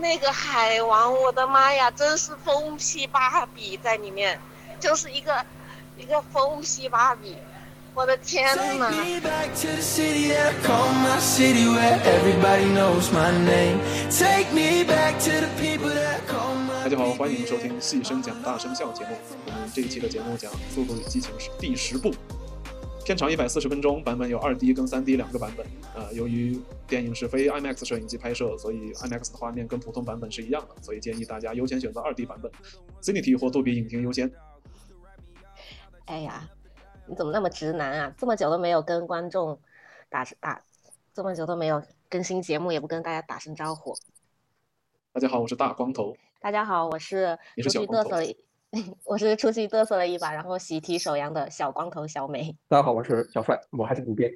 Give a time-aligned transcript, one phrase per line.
[0.00, 4.38] 那个海王，我的妈呀，真是疯批芭比在里面，
[4.78, 5.44] 就是一个
[5.96, 7.36] 一个疯批芭比，
[7.94, 8.92] 我的天呐！
[16.84, 19.16] 大家好，欢迎收听《细声讲大声笑》节目。
[19.46, 22.14] 我们这一期的节目讲《速度与激情》是第十部。
[23.08, 25.66] 片长一百四十分钟，版本有二 D 跟三 D 两个版本。
[25.94, 32.52] 呃，由于电影是非 IMAX 摄影机拍摄，所以 IMAX 的画面跟普通版本是一样的，所以建议大家优先选择二 D 版本
[33.00, 34.30] ，Cinity 或杜比影厅优先。
[36.04, 36.50] 哎呀，
[37.06, 38.14] 你怎么那么直男啊？
[38.18, 39.58] 这么久都没有跟观众
[40.10, 40.60] 打打，
[41.14, 43.96] 这么久都没有更新节目，也不跟大家打声招呼。
[45.12, 46.14] 大家好，我是大光头。
[46.40, 48.34] 大家好，我是出去嘚瑟。
[49.04, 52.54] 我是出去嘚瑟了一把，然后喜提手阳的小光头小美。
[52.68, 54.30] 大家好，我是小帅，我还是不变。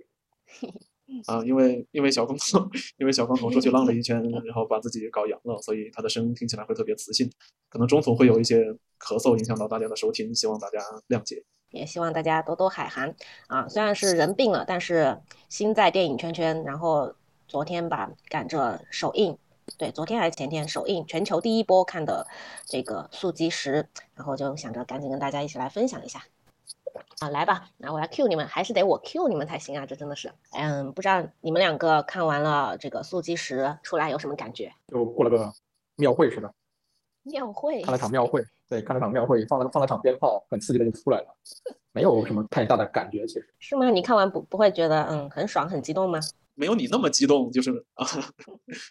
[1.26, 7.30] 啊，因为因为小光头，因为小光头出去浪了一圈，然后把自己搞阳了，所以他的声音听起来会特别磁性，
[7.68, 8.64] 可能中途会有一些
[8.98, 11.44] 咳嗽，影响到大家的收听，希望大家谅解。
[11.70, 13.14] 也希望大家多多海涵
[13.48, 13.68] 啊！
[13.68, 16.62] 虽然是人病了，但是心在电影圈圈。
[16.64, 17.14] 然后
[17.46, 19.36] 昨天吧，赶着首映。
[19.78, 22.26] 对，昨天还是前天首映，全球第一波看的
[22.66, 23.82] 这个《速激十》，
[24.14, 26.22] 然后就想着赶紧跟大家一起来分享一下。
[27.20, 29.86] 啊，来吧，那我来 Q 你们，还是得我 Q 你们才行啊！
[29.86, 34.72] 这真的是，嗯，不知道你们两个看完了这个《速激十》出来有什么感觉？
[34.88, 35.52] 就过了个
[35.96, 36.52] 庙会似的。
[37.22, 37.80] 庙会？
[37.82, 41.26] 看了场庙会，对，看了场庙会，放了放了场鞭炮，很刺激的就出来了，
[41.92, 43.54] 没有什么太大的感觉，其实。
[43.60, 43.88] 是吗？
[43.88, 46.18] 你看完不不会觉得嗯很爽很激动吗？
[46.54, 48.06] 没有你那么激动，就是啊，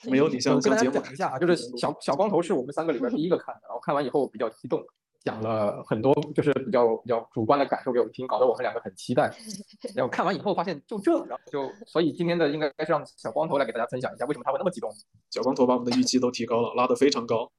[0.10, 4.84] 没有你像像节目讲一下，就是小小光头是我们三个里边第一个看的，然后看完以后比较激动，
[5.24, 9.32] 讲了很多就是比较比较主观的感受给我们听，搞得我们两个很期待。
[9.96, 14.90] 然后看完以后发现就这，然后就所以今天的应该是让小光头来给大家分享一下为什么他会那么激动。
[15.30, 17.52] 小光头把我们的预期都提高了，拉得非常高。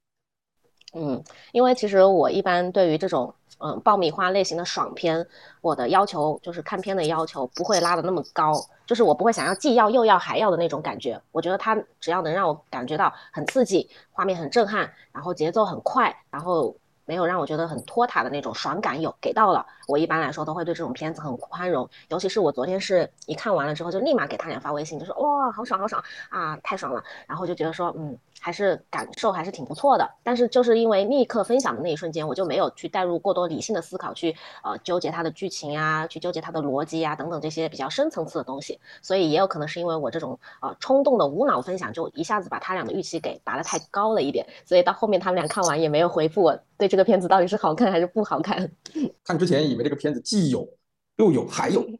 [0.94, 5.26] 嗯，因为其实我一般对于这种嗯爆米花类型的爽片，
[5.62, 8.52] 我的要求就是看片的要求不会拉的那么高，
[8.92, 11.18] 就是我不会想要既要又要还要的那种感觉。
[11.30, 16.76] 我觉得它只要能让我感觉到很刺激，画面很震撼，然后节奏很快，然后
[17.12, 21.86] 没有让我觉得很拖沓的那种爽感有给到了，我一般来说都会对这种片子很宽容。
[22.08, 28.16] 尤其是我昨天是一看完了之后就立马给他俩发微信，就说哇好爽好爽啊太爽了，然后就觉得说嗯。
[28.44, 34.34] 还是感受还是挺不错的，但是就是因为立刻分享的那一瞬间，我就没有去带入过多理性的思考，去
[34.64, 48.70] 呃纠结它的剧情啊，去纠结它的逻辑啊等等这些比较深层次的东西，所以也有可能是因为我这种呃冲动的无脑分享，就一下子把他俩的预期给拔得太高了一点，所以到后面他们俩看完也没有回复我对这个片子到底是好看还是不好看。
[49.24, 50.68] 看之前以为这个片子既有
[51.16, 51.86] 又有还有。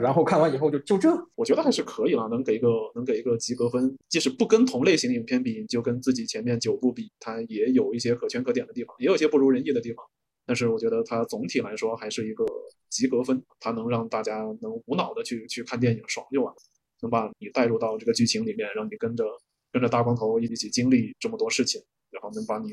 [0.00, 3.98] 然后看完以后就就这，我觉得还是可以了，能给一个能给一个及格分。
[4.08, 10.04] 即使不跟同类型的影片比，就跟自己前面九部比，它也有一些可圈可点的地方，也有一些不如人意的地方。
[10.46, 12.46] 但是我觉得它总体来说还是一个
[12.90, 16.56] 及格分，它能让大家能无脑的去去看电影，爽就完了，
[17.02, 19.24] 能把你带入到这个剧情里面，让你跟着
[19.72, 22.72] 跟着大光头一起经历这么多事情，然后能把你。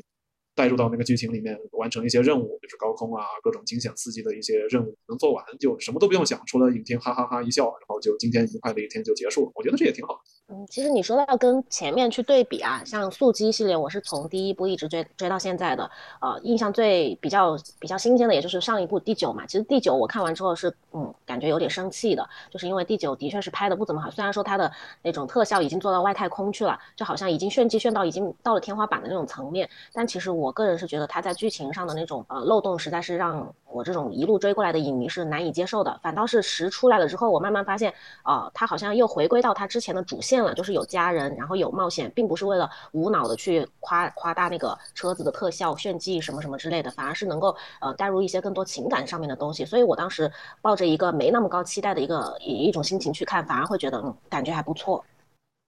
[0.60, 9.52] 带入到那个剧情里面，完成一些任务，就是高空啊，各种惊险刺激的一些任务，能做完就什么都不用想，除了影厅哈哈哈一笑，然后就今天愉快的一天就结束了。
[9.54, 10.20] 我觉得这也挺好。
[10.52, 15.88] 嗯，其实你说到跟前面去对比啊，像速激系列，我是从第一部一直追追到现在的，
[16.20, 19.46] 呃，印象最比较比较新鲜的，也就是上一部第九嘛。
[19.46, 24.68] 其实第九我看完之后是，嗯，感觉有点生气的，就是因为第九的确是拍的不怎么好，虽然说它的
[25.02, 35.96] 那种特效已经做到外太空去了，就好像已经炫技炫到已经到了天花板的那种层面，但其实我个人是觉得它在剧情上的那种呃漏洞，实在是让我这种一路追过来的影迷是难以接受的。
[36.02, 37.94] 反倒是十出来了之后，我慢慢发现，
[38.24, 40.39] 啊，它好像又回归到它之前的主线。
[40.54, 49.64] 就是有家人，然后有冒险，并不是为了无脑的去夸夸大那个车子的特效炫技什么什么之类的，反而是能够呃带入一些更多情感上面的东西。
[49.64, 50.30] 所以我当时
[50.62, 55.04] 抱着一个没那么高期待的一个一一种心情去看，反而会觉得嗯感觉还不错。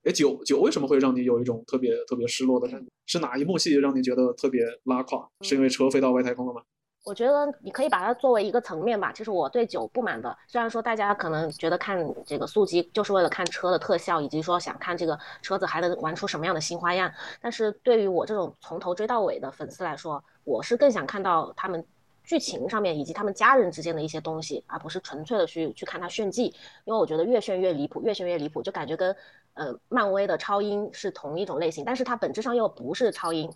[0.03, 2.91] 哎，九九为什么会让你有一种特别特别失落的感觉？
[3.05, 5.27] 是哪一幕戏让你觉得特别拉垮？
[5.41, 6.61] 是因为车飞到外太空了吗？
[7.03, 9.11] 我觉得你可以把它作为一个层面吧。
[9.11, 17.11] 其实我对酒不满的，虽然说大家可能觉得看这个速激就是为了看车的特效，以及说想看这个车子还能玩出什么样的新花样，
[17.41, 21.85] 但是对于我这种从头追到尾的粉丝来说，我是更想看到他们
[22.23, 26.45] 剧情上面以及他们家人之间的一些东西，而不是纯粹的去去看他炫技。
[26.85, 29.13] 因为我觉得越炫越离谱，越炫越离谱，就感觉跟
[29.55, 33.51] 呃漫威的超英是同一种类型，但是它本质上又不是超英。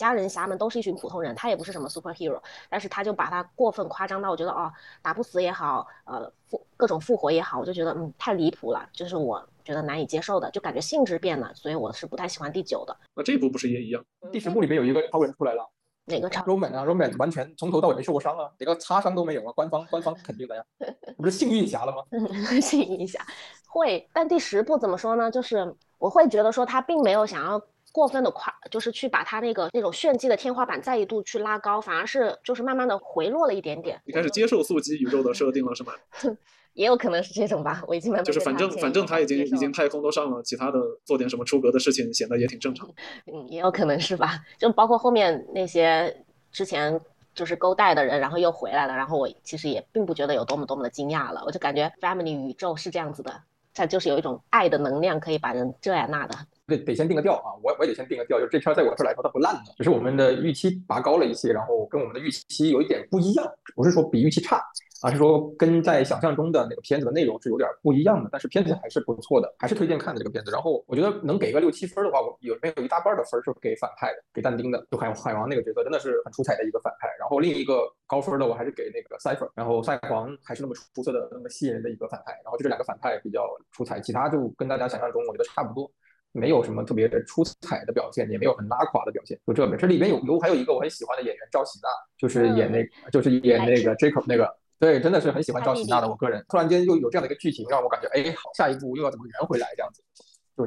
[0.00, 12.96] 家人侠们都是一群普通人，他也不是什么 superhero，但是他就把他过分夸张到，我觉得哦，打不死也好，呃，复各种复活也好，我就觉得嗯太离谱了，就是我觉得难以接受的，就感觉性质变了，所以我是不太喜欢第九的。
[13.14, 14.02] 那这部不是也一样？
[14.32, 15.68] 第十部里面有一个超人出来了
[16.06, 20.64] 哪个超？，Roman 啊，Roman 完全从头到尾没受过伤啊，连个擦伤都没有啊，官方官方肯定的呀，
[21.18, 22.02] 不是幸运侠了吗？
[22.62, 23.20] 幸运侠，
[23.68, 25.30] 会，但第十部怎么说呢？
[25.30, 27.60] 就是我会觉得说他并没有想要
[27.92, 34.00] 过分的夸，就是去把他那个那种炫技的天花板再一度去拉高，反而是就是慢慢的回落了一点点。
[34.04, 35.92] 你开始接受速激宇宙的设定了是吗？
[36.74, 42.88] 也有可能是这种吧，我已经慢慢就是反正反正他已经已经太空都上了，其他的做点什么出格的事情显得也挺正常。
[43.26, 46.98] 嗯，也有可能是吧，就包括后面那些之前
[47.34, 53.42] 就是勾带的人，然后又回来了，然后我其实也并不觉得有多么多么的惊讶了，我就感觉 Family 宇宙是这样子的，
[53.74, 56.36] 它就是有一种爱的能量可以把人这呀那的。
[56.70, 64.62] 得得先定个调啊，我我也得先定个调，就这片在我这儿来说它不烂的，只是我们的预期拔高了一些，然后跟我们的预期有一点不一样，不是说比预期差，
[65.02, 70.50] 而是说跟在想象中的那个片子的内容是有点不一样的，但是片子还是不错的，还是推荐看的这个片子。
[70.50, 77.08] 然后我觉得能给个六七分的话，我有没有一大半的分是给反派的，给但丁的，就海海王那个角色真的是很出彩的一个反派。
[77.18, 82.32] 然后另一个高分的我还是给那个 Cipher，然后赛皇还是那么出色的、那么吸引人的一个反派。
[82.44, 85.90] 然后就这两个反派比较出彩，其他就跟大家想象中我觉得差不多。
[86.32, 89.78] 没有什么特别出彩的表现，也没有很拉垮的表现，就这边。
[89.78, 94.48] 这里边有有还有一个我很喜欢的演员赵喜娜，就是演那个、就是演那个 Jacob 那个，
[94.78, 96.08] 对，真的是很喜欢赵喜娜的。
[96.08, 100.02] 我个人突然间又有这样的一个剧情，让我感觉哎，好，下一步又要怎么圆回来这样子。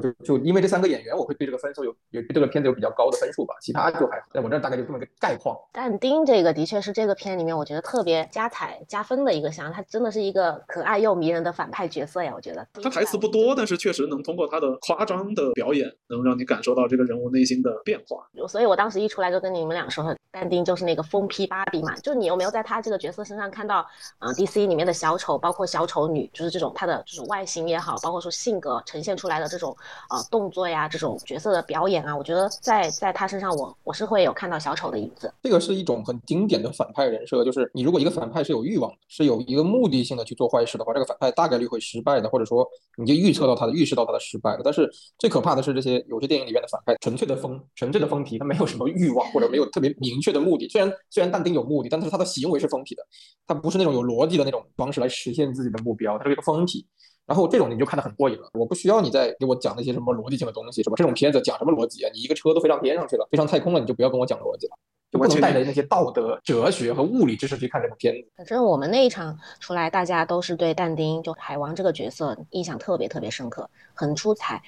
[0.00, 4.26] 就就就因为这三个演员，我会对这个分数有有对这个片子有比较高的分数吧，其他就还好。
[4.32, 5.56] 在我这儿大概就这么个概况。
[5.72, 12.66] 但丁这个的确是这个片里面我觉得特别加彩加分的一个项，他真的是一个可爱又迷人的反派角色呀，我觉得。
[12.82, 18.26] 他台词不多，但是确实能通过他的夸张的表演，能让你感受到这个人物内心的变化。
[18.48, 23.78] 所以我当时一出来就跟你们俩说，但丁就是那个疯批芭比嘛，就你有没有在他这个角色身上看到，
[24.18, 29.76] 啊、呃、，DC 里面的小丑，包括小丑女，就是这种他的这种外形也好，包括说性格呈现出来的这种
[30.10, 35.32] 呃动作呀，这种角色的表演啊，我觉得在在他身上我我是会有看到小丑的影子。
[35.42, 42.66] 这个是一种很经典的反派人设，就是你如果一个反派是有欲望的，是有一个目的性的去做坏事的话，这个反派大概率会失败的，或者说
[42.96, 44.60] 你就预测到他的预示到他的失败了。
[44.64, 50.68] 但是最可怕的是这些有些电影里面的反派纯粹的疯，纯粹的疯批，他没有什么欲望或者没有特别明确的目的。
[50.68, 53.02] 虽然虽然但丁有目的，但是他的行为是疯批的，
[53.46, 56.86] 他不是那种有逻辑的那种方式来实现自己的目标，他是一个疯批。
[57.26, 60.94] 然后这种你就看得很过瘾了，我不需要你再给我讲那些什么逻辑性的东西，是吧？
[60.96, 62.10] 这种片子讲什么逻辑啊？
[62.12, 64.76] 你一个车都飞上天上去了，飞上太空了，你就不要跟我讲逻辑了，
[65.10, 68.28] 就不能带着那些道德、哲学和物理知识去看这部片子。
[68.36, 74.62] 反正我们那一场出来，大家都是对但丁就海王这个角色印象特别特别深刻，很出彩。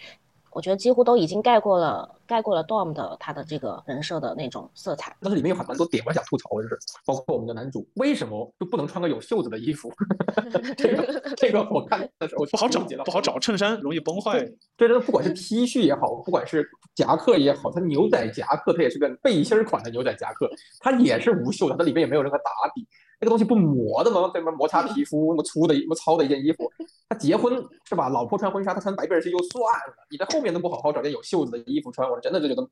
[0.56, 5.14] 我觉得几乎都已经盖过了盖过了 Dom 的他的这个人设的那种色彩。
[5.20, 9.92] 但是里面有很蛮多点我想吐槽的，就是包括我们的男主为什么就不能穿个有袖子的衣服？
[10.74, 14.42] 这个 这个我看的时候不好找，不好找，衬衫容易崩坏。
[14.78, 20.48] 对，这不管是 T 恤也好，不管是夹克也好，它牛仔夹克它也是个背心款的牛仔夹克，
[20.80, 22.88] 它也是无袖的，它里面也没有任何打底。
[23.18, 24.30] 那个东西不磨的吗？
[24.32, 24.52] 对吗？
[24.52, 26.70] 摩擦皮肤那么粗的、那么糙的一件衣服，
[27.08, 27.54] 他结婚
[27.84, 28.08] 是吧？
[28.08, 32.68] 老婆穿婚纱，他穿白背心就算了，你在后面都不好好找件有袖子的衣服穿，我真的就觉得，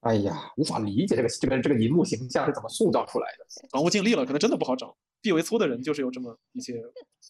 [0.00, 3.68] 哎呀，无法理解这个这个这个银幕形象是怎么塑造出来的。
[3.70, 4.94] 港务尽力了，可能真的不好找。
[5.20, 6.80] 臂围粗的人就是有这么一些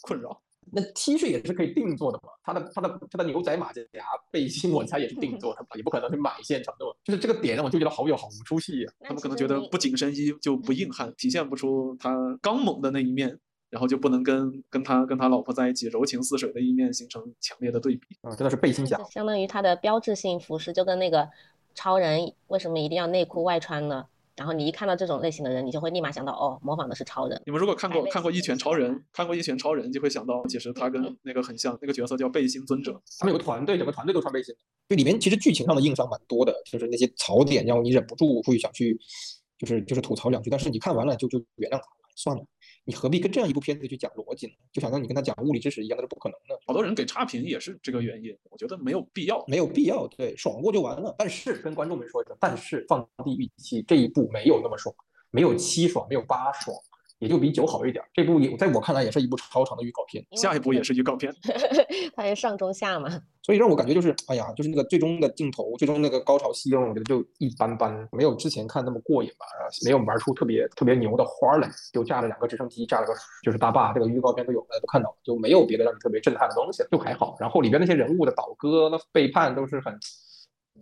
[0.03, 0.39] 困扰。
[0.73, 2.31] 那 T 恤也是可以定做的嘛？
[2.43, 3.83] 他的他的他的牛仔马甲
[4.31, 6.93] 背心，我猜也是定做的嘛，也不可能去买现成的嘛。
[7.05, 8.93] 就是这个点让我就觉得好有好无出戏啊。
[9.01, 13.39] 他们可能觉得不紧身衣就不硬汉，体现不出他刚猛的那一面，
[13.71, 18.07] 然后就不能跟跟他跟他老婆在一起柔情似水的一面形成强烈的对比。
[18.23, 21.29] 啊、嗯，真的是背心侠，相当于他的标志性服饰，就跟那个
[21.75, 24.07] 超人为什么一定要内裤外穿呢？
[24.39, 27.43] 然后你一看到这种类型的人，你就会立马想到，哦，模仿的是超人。
[27.45, 32.93] 你们如果看过看过《一拳超人》，看过《一拳超人》，就会想到，其实他跟那个很像，那个角色叫背心尊者。
[33.19, 34.55] 他们有个团队，整个团队都穿背心。
[34.89, 38.97] 就，里面其实剧情上的硬伤蛮多的，就是那些槽点让你忍不住会想去，
[39.59, 40.49] 就是就是吐槽两句。
[40.49, 42.43] 但是你看完了就就原谅他，算了。
[42.89, 44.55] 你何必跟这样一部片子去讲逻辑呢？
[44.73, 46.59] 就想让你跟他讲物理知识一样，那是不可能的。
[46.67, 50.09] 好多人给差评也是这个原因，我觉得没有必要，没有必要。
[50.09, 51.15] 对，爽过就完了。
[51.19, 54.95] 但是跟观众们说一声，但是放低预期，这一部没有那么爽，
[55.31, 56.75] 没有七爽，没有八爽，
[57.19, 58.05] 也就比九好一点。
[58.13, 61.35] 这部也在我看来也是一部超长的预告片，下一部也是预告片，
[62.15, 63.09] 它是上中下嘛。
[63.43, 69.47] 所以让我感觉就是，哎呀，就是那个最终的镜头，最终那个高潮戏，让我觉得就一般般，没有之前看那么过瘾吧，
[69.87, 77.37] 没有玩出特别特别牛的花来，就架了两个直升机，架了个就是大坝，这个预告片都有，大家都看到了，就没有别的让你特别震撼的东西，就还好。
[77.41, 79.99] 然后里边那些人物的倒戈、那背叛都是很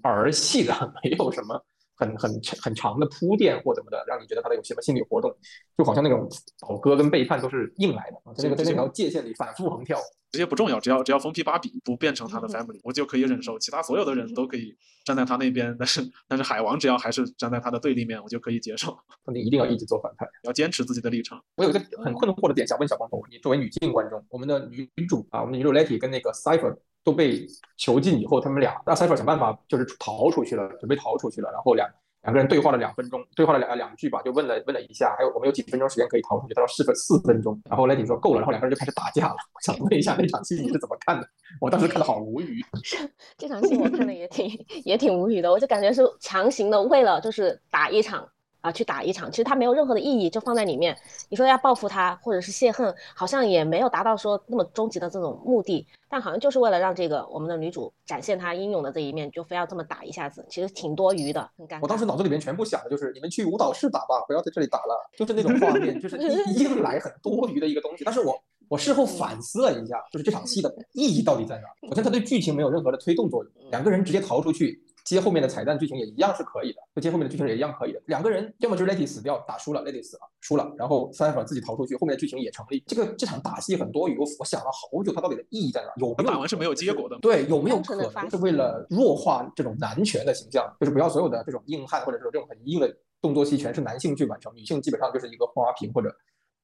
[0.03, 0.75] 儿戏的，
[1.05, 1.63] 没有什么
[1.97, 2.31] 很很
[2.63, 5.35] 很长的铺垫或怎么的，让你觉得他的有什么心理活动，
[5.77, 6.29] 就好像那种
[6.61, 9.99] 倒戈跟背叛都是硬来的，在那个在那条界限里反复横跳。
[10.33, 13.59] 这些不重要，只要只要封皮芭比不变成他的 family，我就可以忍受。
[13.59, 18.95] 其他所有的人都可以站在他那边，但是但是海王只要还是站在他的对立面，我就可以接受。
[19.33, 21.43] 你一定要一直做反派，要坚持自己的立场。
[21.57, 26.77] 我有一个很困惑的点想问小光头，你作为女性观众，我们的女主啊，我们的女主 Letty 跟那个 Cipher
[27.07, 27.47] 都被
[27.79, 31.89] 囚禁以后，他们俩让 Cipher 想办法就是逃出去了，准备逃出去了，然后两。
[32.23, 36.55] 两个人对话了两分钟，对话了两两句吧，就问了问了一下，还有我们有几分钟时间可以逃出去？
[36.55, 39.37] 他说四分四分钟，然后赖宁说够了，然后两个人就开始打架了。
[39.55, 41.29] 我想问一下那场戏你是怎么看的？
[41.61, 42.61] 我当时看的好无语。
[43.39, 44.51] 这场戏我看的也挺
[44.83, 48.29] 也挺无语的，我就感觉是强行的为了就是打一场。
[48.67, 50.97] 啊，去打一场，其实它没有任何的意义，就放在里面。
[51.29, 55.87] 你说要报复他，或者是泄恨，好像也没有达到说那么终极的这种目的。
[56.09, 61.79] 但好像就是为了让这个我们的女主展现她英勇的这一面，就非要这么打一下子，其实挺多余的，很尴尬。
[61.83, 68.03] 我当时脑子里面全部想的就是你们去舞蹈室打吧，不要在这里打了，就是那种画面，就是硬 来很多余的一个东西。
[68.03, 68.37] 但是我
[68.69, 71.89] 我事后反思了一下，就是这场戏的意义到底在哪？
[71.89, 74.83] 首先，它对剧情没有任何的推动作用，两个人直接逃出去。
[75.07, 78.03] 接后面的彩蛋剧情也一样是可以的，就接后面的剧情也一样可以的。
[78.07, 82.83] 两个人要么就是 Letty 死掉打输了，Letty 死了输了，然后 Cipher 自己逃出去，后面的剧情也成立。
[82.89, 85.93] 这个这场打戏很多余，我我想了好久，它到底的意义在哪？
[85.97, 87.17] 有没有打完是没有结果的？
[87.21, 90.69] 对，有没有可能是为了弱化这种男权的形象？
[90.81, 96.13] 就是不要所有的这种硬汉或者说这种很硬的动作戏全是男性去完成，女性基本上就是一个花瓶或者。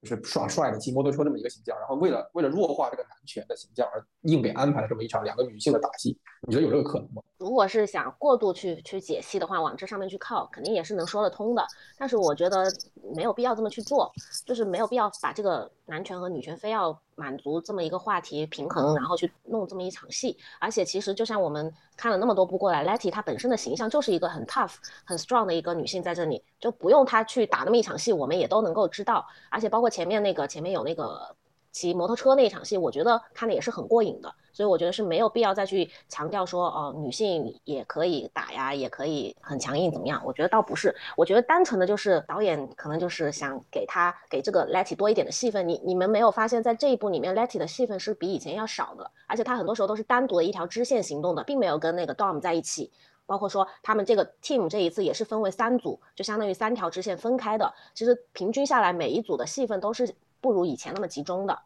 [0.03, 7.23] 就是耍帅的骑摩托车这么一个形象，然后为了为了弱化这个男权的形象而硬给安排了这么一场两个女性的打戏，你觉得有这个可能吗？
[7.39, 11.65] 如果是想过度去去解析的话，往这上面去靠，肯定也是能说得通的。
[11.97, 12.67] 但是我觉得
[13.15, 14.13] 没有必要这么去做，
[14.45, 17.01] 就是没有必要把这个男权和女权非要。
[17.23, 24.75] 满足这么一个话题平衡，然后去弄这么一场戏，而且其实就像我们看了那么多部过来，Letty 她本身的形象就是一个很 tough、
[25.05, 29.25] 很 strong 的一个女性，在这里就不用她去打那么一场戏，我们也都能够知道。
[29.51, 31.33] 而且包括前面那个前面有那个
[31.73, 34.33] 骑摩托车那一场戏，我觉得看的也是很过瘾的。
[34.53, 40.23] 所以我觉得是没有必要再去强调说，哦，女性也可以打呀，也可以很强硬怎么样？
[40.27, 45.67] 我觉得倒不是，我觉得单纯的就是导演可能就是想给他给这个 Letty 多一点的戏份。
[45.67, 52.91] 你你们没有发现，在这一部里面，Letty 的戏份是比以前要少的，而且他很多时候都是单独的一条支线行动的，并没有跟那个 Dom 在一起。
[53.25, 57.73] 包括说他们这个 team 这一次也是分为三组，就相当于三条支线分开的。
[57.95, 61.59] 其实平均下来，每一组的戏份都是不如以前那么集中的。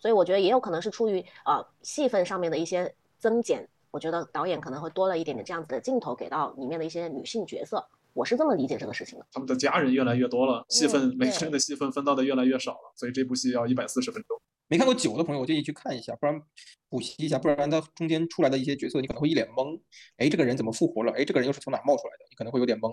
[0.00, 9.24] 所以我觉得也有可能是出于呃戏份上面的一些增减，我觉得导演可能会多了一点点这样子的镜头给到里面的一些女性角色，我是这么理解这个事情的。
[9.30, 14.36] 他们的家人越来越多了，戏份每个人的戏份分到的越来越少了，所以这部戏要一百四十分钟。
[14.66, 16.42] 没看过九的朋友，我建议去看一下，不然
[16.88, 19.78] 补习一下，不然他中间出来的一些角色你可能会一脸懵。
[20.16, 21.12] 哎，这个人怎么复活了？
[21.12, 22.26] 哎，这个人又是从哪冒出来的？
[22.28, 22.92] 你可能会有点懵，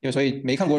[0.00, 0.78] 因为所以没看过。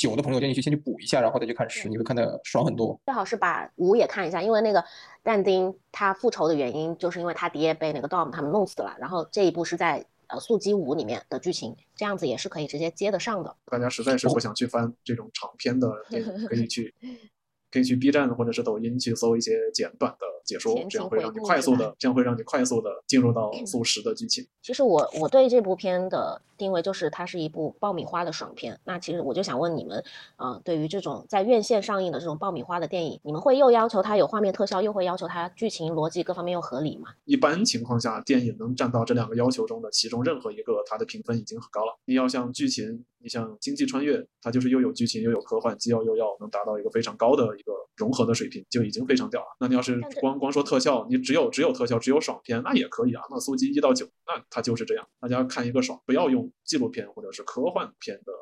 [0.00, 2.98] 九的朋友建议去先去补一下，然后再去看十，你会看得爽很多。
[3.04, 4.82] 最好是把五也看一下，因为那个
[5.22, 13.54] 但丁他复仇的原因就是因为他爹被那个 Dom 他们弄死了，然后这一部是在呃速激五里面的剧情，这样子也是可以直接接得上的。
[13.66, 16.94] 大家实在是不想去翻这种长篇的电影，可以去。
[17.72, 24.46] 可以去 B 站或者是抖音去搜一些简短的解说， 这样会让你快速的，这样会让你快速的进入到速食的剧情。
[24.62, 28.78] 其实我我对这部片的定位就是它是一部爆米花的爽片。
[28.84, 30.02] 那其实我就想问你们，
[30.36, 37.10] 呃，对于这种在院线上映的这种爆米花的电影，你们会又要求它有画面特效，又会要求它剧情逻辑各方面又合理吗？
[37.24, 41.98] 一般情况下，电影能占到这两个要求中的其中任何一个，它的评分已经很高了。
[42.04, 43.04] 你要像剧情。
[43.22, 49.46] 你像《星际穿越》，它就是又有剧情又有科幻，既要又要，能达到一个非常高的一个融合的水平，就已经非常屌了。
[49.60, 53.22] 那你要是光光说特效，你只有只有特效，只有爽片，那也可以啊。
[53.28, 58.32] 那《速激》一到九，那它就是这样，大家看一个爽，不要用纪录片或者是科幻片的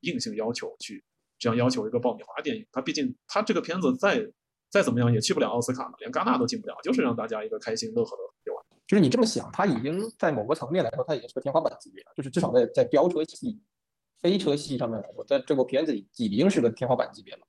[0.00, 1.02] 硬性要求去
[1.38, 2.66] 这样要求一个爆米花电影。
[2.70, 4.22] 它毕竟它这个片子再
[4.68, 8.62] 再怎么样也去不了奥斯卡，连戛纳都进不了，就是让大家一个开心乐呵的就完。
[8.86, 13.58] 就是你这么想，它已经在某个层面来说，它已经是个天花板级别了，就是至少在在飙车戏。
[14.20, 17.40] 飞车戏上面来说，在这部片子里已经是个天花板级别了。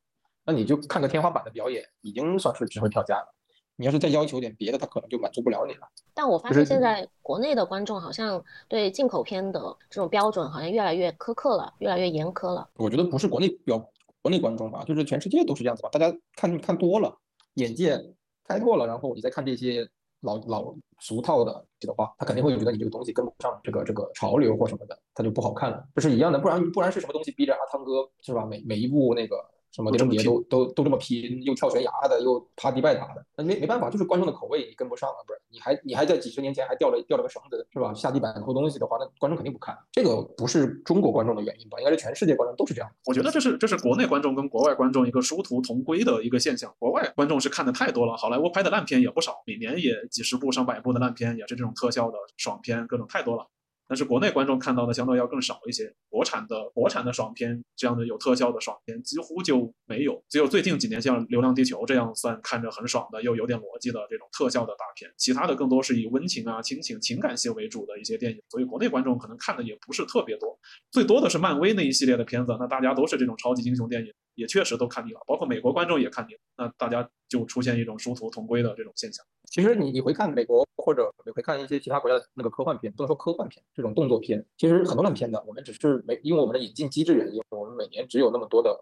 [0.45, 3.33] 那你就看个天花板的表演，已经算是值回票价了。
[3.75, 5.87] 你要是再要求点别的，他可能就满足不了你了。
[6.13, 9.59] 但我发现现在国内的观众好像对进口片的
[9.89, 12.67] 这种标准好像越来越苛刻了，越来越严苛了。
[12.75, 13.77] 我觉得不是国内标
[14.21, 15.89] 国内观众吧，就是全世界都是这样子吧。
[15.91, 17.17] 大家看看多了，
[17.53, 18.15] 眼界
[18.47, 19.89] 开拓了，然后你再看这些。
[20.27, 25.81] 老老俗套的的话，他肯定会觉得你这个东西跟不上这个这个潮流或什么的，他就不好看了。
[25.95, 28.45] 这是一样的，不然不然是什么东西逼着阿汤哥是吧？
[28.45, 29.43] 每每一部那个
[29.77, 35.39] 什么碟中谍都都都这么拼，又跳悬崖的，又爬迪拜塔的，那没没办法，就是观众的口味你跟不上了，不是？
[35.49, 37.93] 你还你还在几十年前还吊了吊了个绳子是吧？
[37.93, 39.77] 下地板偷东西的话，那观众肯定不看。
[39.91, 41.77] 这个不是中国观众的原因吧？
[41.77, 42.91] 应该是全世界观众都是这样。
[43.05, 46.73] 我觉得这是这是国内观众跟国外观众一个殊途同归的一个现象。
[46.79, 53.47] 国外观众是看的太多了，好莱坞拍的烂片也不少，每年也几十部上百部的烂片，也是这种特效的爽片，各种太多了。
[53.87, 70.57] 但是国内观众看到的相对要更少一些，国产的国产的爽片这样的有特效的爽片几乎就没有，只有最近几年像《流浪地球》这样算看着很爽的又有点逻辑的这种特效的大片，其他的更多是以温情啊、亲情、情感戏为主的一些电影，所以国内观众可能看的也不是特别多，
[70.91, 79.25] 最多的是漫威那一系列的片子，那大家都是这种超级英雄电影，也确实都看腻了，包括美国观众也看腻了，那大家就出现一种殊途同归的这种现象。
[79.49, 85.43] 其实你你回看美国或者你回看一些其他国家的那个科幻片，不能说科幻片，这种动作片，其实很多烂片的。
[85.47, 88.79] 我们只是没因为我们的引进机制原因，我们每年只有那么多的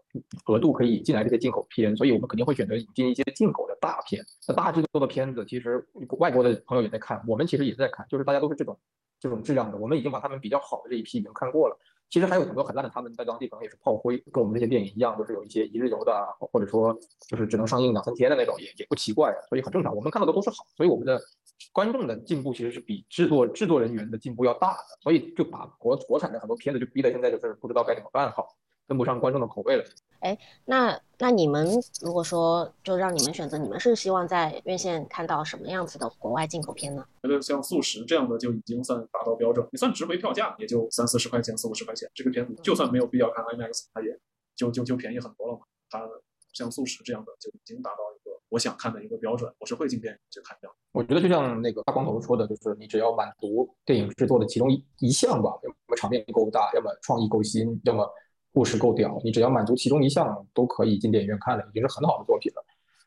[0.47, 4.21] 额度可以进来这些进口片，所以我们肯定会选择引进一些进口的大片。
[4.47, 5.87] 那大制作的片子，其实
[6.19, 8.77] 外国的朋友也在看，我们其实也在看，就是大家都是这种
[9.19, 9.77] 这种质量的。
[9.77, 11.77] 我们已经把他们比较好的这一批已经看过了。
[12.15, 19.93] 其实还有很多很烂的，他们在当地可能也是炮灰，跟我们这些电影一样，都是有一些一日游的，或者说就是只能上映两三天的那种，也也不奇怪，所以很正常。
[19.93, 21.19] 我们看到的都是好，所以我们的
[21.73, 28.47] 观众的进步其实是比制作制作人员的进步要大的，所以就把国国产的很多片子就逼得现在就是不知道该怎么办好，
[28.87, 29.83] 跟不上观众的口味了。
[30.19, 31.67] 哎，那那你们
[32.01, 37.05] 如果说就让你们选择，你们是希望在院线看到什么样子的国外进口片呢？
[37.23, 42.09] 觉得像《素食》这样的就已经算达到标准，你算值回票价也就三四十块钱、四五十块钱。
[42.13, 44.17] 这个片子就算没有必要看 IMAX，它也
[44.55, 45.61] 就就就便宜很多了嘛。
[45.89, 46.01] 它
[46.53, 50.69] 像《素食》这样的就已经达到一个我想看的一个标准，我是会进电影去看的。
[50.91, 58.09] 我觉得就像那个大光头说的，就是你只要满足电影制作的其中一一项吧，要么场面够大，要么创意够新，要么。
[58.55, 62.63] 故事够屌，你只要满足其中一项都可以进电影院看了，已经是很好的作品了。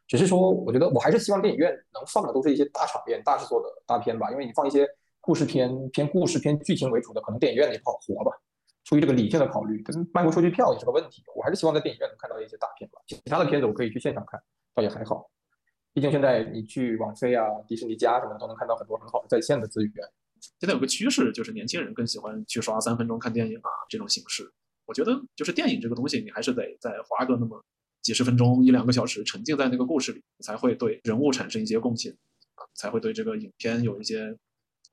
[0.07, 4.31] 只是说，我觉得我还是希望电影院能放的都是一些大场面、大制作的大片吧。
[4.31, 4.87] 因为你放一些
[5.23, 8.37] 故事片、偏故事片剧情为主的，可能电影院也不好活吧。
[8.85, 11.23] 出于这个理性的考虑，跟卖不出去票也是个问题。
[11.35, 13.01] 我还是希望在电影院能看到一些大片吧。
[13.07, 14.39] 其他的片子我可以去现场看，
[14.75, 15.31] 倒也还好。
[15.95, 19.95] 毕竟现在你去网飞啊、迪士尼家什么的，都能看到很多很好的在线的资源。
[20.61, 24.53] 现在有个趋势，就是年轻人更喜欢去刷三分钟看电影啊这种形式。
[24.89, 27.63] 我觉得就是电影这个东西，你还是得再花个那么
[28.01, 32.11] 几十分钟、一两个小时，沉浸在那个故事里，才会对人物产生一些共情
[32.55, 34.35] 啊，才会对这个影片有一些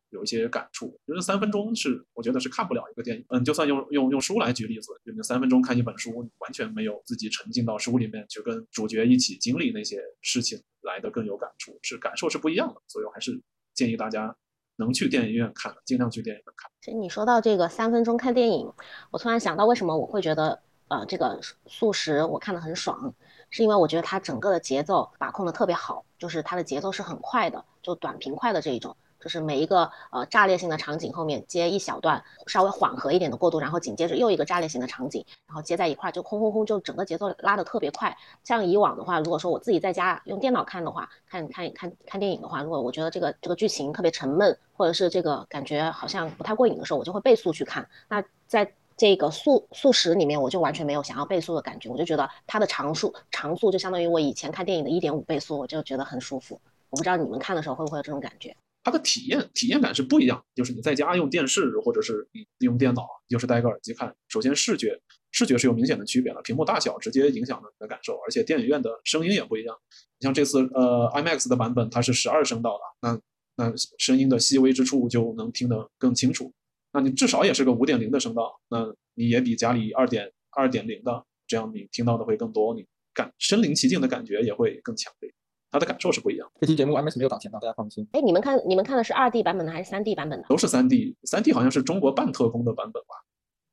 [0.09, 0.99] 有一些感触。
[1.07, 3.23] 就是三分钟是我觉得是看不了一个电影。
[3.29, 12.81] 嗯，就算用用用书来举例子，就你三分钟看一本书，你完全没有自己沉浸到书里面去跟主角一起经历那些事情来的更有感触，是感受是不一样的。
[12.89, 13.41] 所以我还是
[13.73, 14.35] 建议大家。
[14.77, 16.69] 能去电影院看，尽量去电影院看。
[16.81, 18.71] 其实你说到这个三分钟看电影，
[19.11, 23.13] 我突然想到，为什么我会觉得，呃，这个速食我看的很爽，
[23.49, 28.95] 是因为我觉得它整个的节奏把控的特别好，就是它的节奏是很快的，就短平快的这一种。
[29.25, 38.15] 就是每一个呃炸裂性的场景后面接一小段稍微缓和一点的过渡，然后紧接着又一个炸裂性的场景，然后接在一块就轰轰轰，就整个节奏拉得特别快。
[38.43, 47.89] 像以往的话，如果说我自己在家用电脑看的话，看看看看电影的话，如果我觉得这个这个剧情特别沉闷，或者是这个感觉好像不太过瘾的时候，我就会倍速去看。
[48.07, 56.61] 那在这个速速食里面，我就完全没有想要倍速的感觉，我就觉得它的长速长速就相当于我以前看电影的一点五倍速，我就觉得很舒服。
[56.91, 58.55] 我不知道你们看的时候会不会有这种感觉。
[58.85, 64.15] 它的体验体验感是不一样，就是你在家用电视或者是你用电脑，就是戴个耳机看。
[64.27, 69.75] 首先视觉视觉是有明显的区别的，屏幕大小直接影响了你的感受，而且电影院的声音也不一样。
[70.19, 73.19] 你像这次呃 IMAX 的版本，它是十二声道的，那
[73.55, 76.53] 那声音的细微之处就能听得更清楚。
[76.93, 85.33] 那你至少也是个五点零的声道，那你也比家里二点二点零的这样你听到的会更多，你感身临其境的感觉也会更强烈。
[85.75, 86.49] 他的感受是不一样。
[86.61, 88.07] 这期节目 IMAX 没有打钱的，大家放心。
[88.13, 90.45] 哎，你们看，你们看的是二 D 版本的还是三 D 版本的？
[90.47, 93.15] 都是三 D，三 D 好像是中国半特工的版本吧？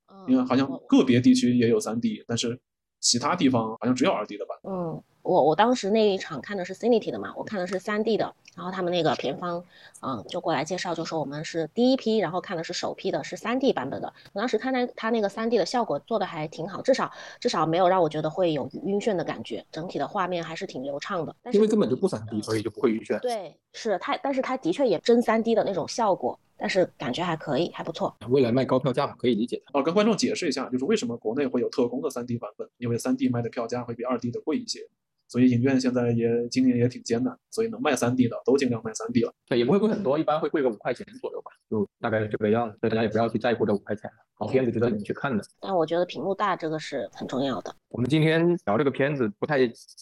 [0.09, 2.59] 嗯因为好像个别地区也有三 D，但是
[2.99, 4.57] 其他地方好像只有二 D 的版。
[4.63, 5.01] 嗯。
[5.23, 9.63] 我我当时那一场看的是 Cinity 的嘛，我看的是 3D 的，然后他们那个片方，
[10.01, 14.13] 嗯，就过来介绍，就说我们是第一批，然后看的是首批的，是 3D 版本的。
[14.33, 17.09] 我当时看那他那个 3D 的效果做的还挺好，至少
[17.39, 21.33] 至少没有让我觉得会有晕眩的感觉，整体的画面还是挺流畅的。
[21.53, 23.17] 因为根本就不 3D，所以就不会晕眩。
[23.21, 28.13] 对，是它，但是它的确也真 3D 的那种效果，但是感觉还可以，还不错。
[28.27, 29.63] 未来卖高票价嘛，可以理解。
[29.71, 34.85] 哦，跟观众解释一下，就是为什么国内会有特供的 3D 版本，因为 3D 卖的票价会比 2D 的贵一些。
[35.33, 39.33] 所以影院现在也经营也挺艰难，所以能卖三 D 的都尽量卖三 D 了。
[39.47, 42.77] 对，也不会贵很多，一般会贵个五块钱左右吧，就大概这个样子。
[42.79, 45.43] 所以大家也不要去在乎这五块钱，好片子值得你们去看的。
[45.59, 47.75] 但我觉得屏幕大这个是很重要的。
[47.89, 49.57] 我们今天聊这个片子不太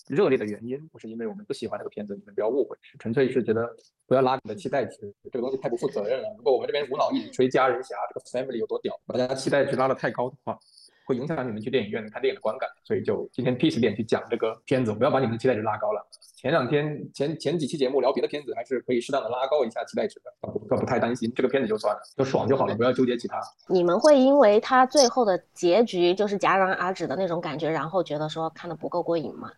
[0.10, 3.74] 热烈的原因，不是因为我们不喜欢这个片子，你们不要误会，纯粹是觉得
[4.08, 6.28] 不要拉你的期待值，这个东西太不负责任了。
[6.36, 10.60] 如果我们这边无脑一直吹家人侠这个 family 有多屌，把大家期待值拉得太高的话。
[11.12, 16.02] 会影响你们去电影院看电影的观感，所以就今天 peace 点去讲这个片子，不要把你们的期待值拉高了。
[16.36, 23.40] 前两天前前几期节目聊别的片子，还是可以适当的拉高一下期待值的，不不太担心这个片子就算了，就爽就好了，不要纠结其他。
[23.68, 29.52] 你们会因为它最后的结局就是戛然而止的那种感觉，然后觉得说看的不够过瘾吗？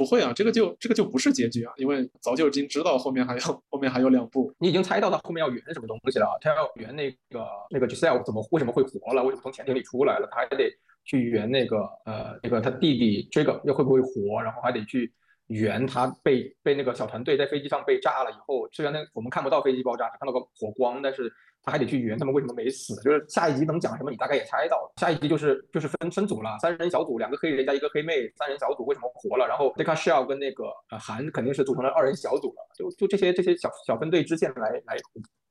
[0.00, 10.72] 不会啊，这个就这个就不是结局啊，因为早就已经知道后面还有后面还有两部，你已经猜到他后面要圆什么东西了，他要圆那个那个 Giselle 怎么为什么会活了，为什么从潜艇里出来了，他还得。
[11.02, 15.12] 去圆那个呃那个他弟弟这个又会不会活，然后还得去
[15.46, 21.32] 圆他被被那个小团队在飞机上被炸了以后，虽然那我们看不到飞机爆炸，只看到个火光，但是
[21.62, 22.94] 他还得去圆他们为什么没死。
[23.02, 24.92] 就是下一集能讲什么，你大概也猜到。
[24.96, 29.46] 下一集就是就是分分组了，三人小组，两个黑人加一个黑妹，三人小组为什么活了？
[29.46, 34.96] 然后 d e Shell 跟那个呃韩肯定是组成了二人小组了，就就这些这些小小分队支线来来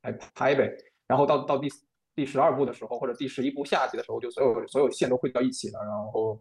[0.03, 0.71] 来拍呗。
[1.07, 1.69] 然后到到第。
[2.15, 6.37] 第十二部的时候，或者第十一部下集的时候，就所有所有线都汇到一起了，然后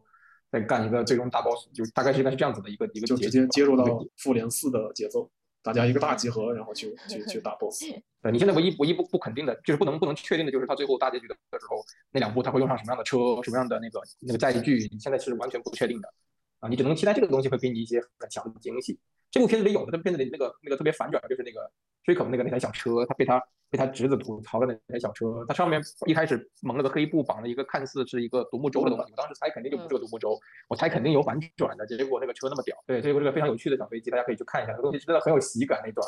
[0.51, 5.31] 再干一个最终大 boss，就大概是应该是这样子的一个一个就直接接入到复联四的节奏，
[5.63, 7.85] 大家一个大集合，然后去去去打 boss。
[8.21, 11.77] 对你现在唯一唯一不不肯定的就是不能不能确定的就是他最后大结局的时候
[12.11, 16.13] 那两部他会用上什么样的车，什么样的那个那个载具，你现在是完全不确定的
[16.61, 18.99] 啊，你只能期待这个东西会给你一些很强的惊喜。
[19.31, 21.61] 这部片子里有的，这部片子里那个那个特别反转就是那个
[22.07, 23.43] r a 那个那台小车，他被他。
[23.71, 29.13] 被他侄子吐槽的那台小车，它上面一开始蒙了个黑布，绑了一个看似是一个独木舟的东西。
[29.13, 31.87] 我当时猜肯定就不是个独木舟，我猜肯定有反转的。
[31.87, 36.03] 结果那个车那么屌，对，结果这个非常有趣的小飞机，大家可以去看一下，这个东西真的很有喜感那段。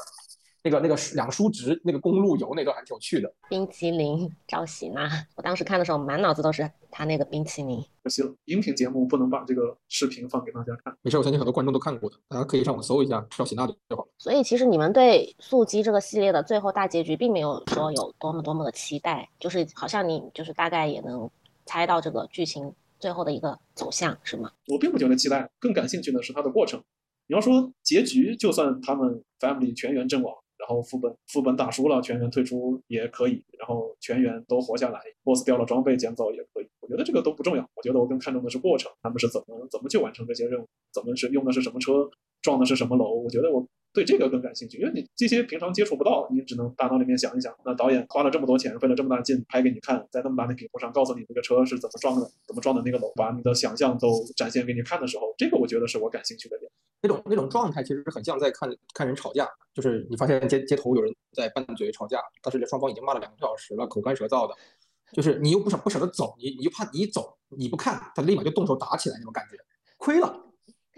[0.63, 3.33] 那个那个两个叔侄那个公路游那段还挺有趣的。
[3.49, 7.83] 冰淇淋赵喜娜，我当时看的时候满脑子都是他那个冰淇淋。
[8.03, 10.95] 可惜了，音频节目不能把这个视频放给大家看。
[11.03, 14.09] 没事，我相信很多观众都看过的，大家可以上网搜一下赵喜娜就好了。
[14.19, 21.31] 所以其实你们对速激这个系列的最后大结局并没有说有多么多么的期待，就是好像你就是大概也能
[21.65, 24.51] 猜到这个剧情最后的一个走向，是吗？
[24.69, 26.83] 我并不觉得期待，更感兴趣的是它的过程。
[27.27, 30.35] 你要说结局，就算他们 family 全员阵亡。
[30.71, 36.69] 然后副本副本打输了，全员退出也可以，然后全员都活下来，boss 掉了装备捡走也可以。
[36.79, 42.09] 我觉得这个都不重要，我觉得我更看重的是过程，他们是怎么怎么去完成这些任务，怎么是用的是什么车，
[42.41, 43.17] 撞的是什么楼。
[43.17, 47.53] 我觉得我对这个更感兴趣，因为你这些平常接触不到，你只能大脑里面想一想。
[47.65, 56.70] 那导演花了这么多钱，费了这么大劲拍给你看，在那么大的屏幕上告诉你这个车是怎么撞的，怎么撞的那个楼，把你的想象都展现给你看的时候，这个我觉得是我感兴趣的点。
[57.03, 64.55] 那种那种状态其实很像在看看人吵架，就是你发现街街头有人在拌嘴吵架，但是双方已经骂了两个多小时了，口干舌燥的，
[65.13, 69.57] 就是你又不舍不舍得走，你你又怕你一走你不看，他立马就动手打起来那种感觉，
[69.97, 70.47] 亏了。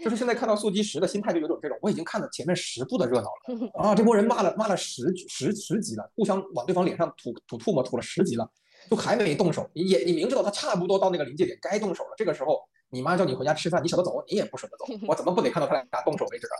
[0.03, 8.51] 就是现在看到速激十的心态就有种这种，我已经看了前面十部的热闹了 啊，这波人骂了骂了十十十集了，互相往对方脸上吐吐唾沫吐了十集了，
[8.89, 12.59] 就还没动手，你也你明知道他差不多到那个临界点该动手了，这个时候。
[12.93, 14.85] 你妈叫你回家吃饭，你舍得走，你也不舍得走。
[15.07, 16.55] 我怎么不得看到他俩动手为止啊？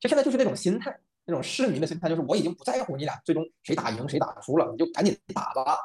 [0.00, 5.78] 就现在就是那种心态，那种市民的心态，就是我已经不在乎你俩最终谁打赢谁打输了，你就赶紧打吧。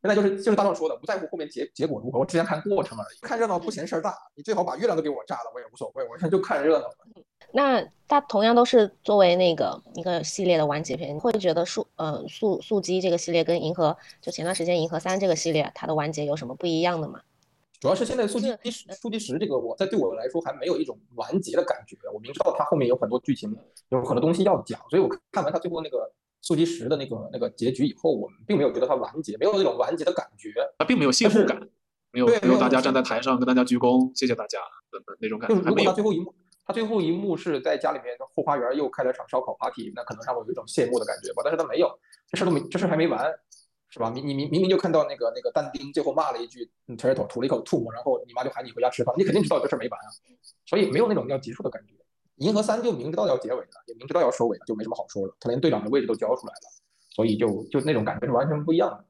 [0.00, 3.18] 现在就是就是大壮说的，不在乎后面结结果如何，我只想看过程而已。
[3.20, 6.86] 看热闹不嫌事儿大，你最好把月亮都给我炸了，我也无所谓，我现在就看热闹。
[7.52, 17.20] 那它同样都是作为那个一个系列的完结篇，你会觉得速呃速速激这个系列跟银河就前段时间银河三这个系列它的完结有什么不一样的吗？
[17.80, 21.96] 主要是现在速激十速激十这个，我在对我来说还没有一种完结的感觉。
[22.12, 23.56] 我明知道它后面有很多剧情，
[23.90, 30.52] 有很多东西要讲，所以我看完它最后那个速激十的那个那个结局以后，我们并没有觉得它完结，没有那种完结的感觉。
[30.76, 31.56] 它并没有谢幕感，
[32.10, 34.58] 没有没有大家站在台上跟大家鞠躬，谢谢大家
[34.90, 35.54] 的那种感觉。
[35.62, 36.34] 如果他最后一幕，
[36.66, 41.42] 他最后一幕是在家里面后花园又开了场烧烤 party，那可能让我有一种谢幕的感觉吧。
[41.44, 41.88] 但是他没有，
[42.26, 43.32] 这事都没，这事还没完。
[43.90, 44.12] 是吧？
[44.14, 50.08] 你你明明明就看到那个那个但丁最后骂了一句 turtle，吐了一口吐沫，然后你妈就喊你回家吃饭，你肯定知道这事没完啊，
[50.66, 51.94] 所以没有那种要结束的感觉。
[52.36, 55.34] 银河三就明知道要结尾了，也明知道要收尾了，就没什么好说了。
[55.40, 56.60] 他连队长的位置都交出来了，
[57.10, 59.04] 所以就就那种感觉是完全不一样的。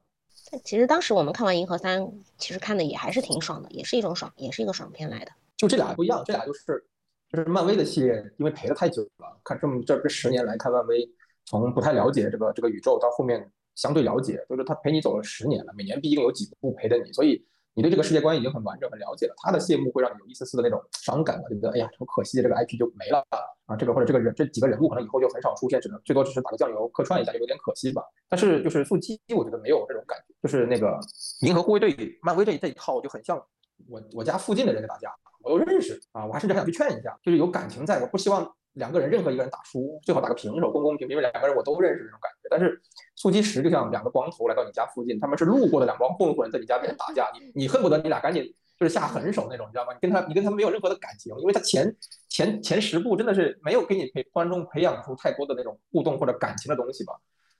[0.49, 5.31] 但其实当时我们看完银河三，其实看的也还是挺爽的，也是一种爽，也是一个爽片来的。
[5.57, 6.83] 就这俩不一样，这俩就是
[7.29, 11.07] 就是漫威的系列，因为陪了太久了，看这么这这十年来看漫威，
[11.45, 13.51] 从不太了解这个这个宇宙到后面。
[13.79, 17.41] 相对了解，就是他陪你走了十年了，每年毕竟有几部陪着你，所以
[17.73, 21.71] 你对这个世界观已经很完整、很了解了，他的谢幕会让你有一丝丝的那种伤感吧，对不对？
[21.71, 23.23] 哎呀，很可惜，这个 IP 就没了
[23.67, 28.03] 啊，这个或者这个人这几个人物可能以后就很少出现，只能最多只是打个酱油客串一下，就有点可惜吧。
[28.27, 30.99] 但是就是速激，我觉得没有这种感觉，就是那个
[31.41, 33.41] 银河护卫队、漫威这这一套就很像
[33.87, 35.09] 我我家附近的人在打架，
[35.41, 38.43] 我都认识啊，我还甚至还想去劝一下，就是有感情在，我不希望
[38.79, 42.47] 两个人任何一个人打输，最好打个平手，公公平平，因为两个人我都认识这种感觉。
[42.49, 42.81] 但是
[43.15, 48.43] 速激十就像两个光头来到你家附近，他们是路过的两帮混混在你家跟人打架，你你恨不得你俩赶紧
[48.79, 49.93] 就是下狠手那种，你知道吗？
[49.93, 51.95] 你跟他你跟他没有任何的感情，因为他前
[52.29, 57.13] 前前十部真的是没有给你培观众培养出太多的那种互动或者感情的东西吧。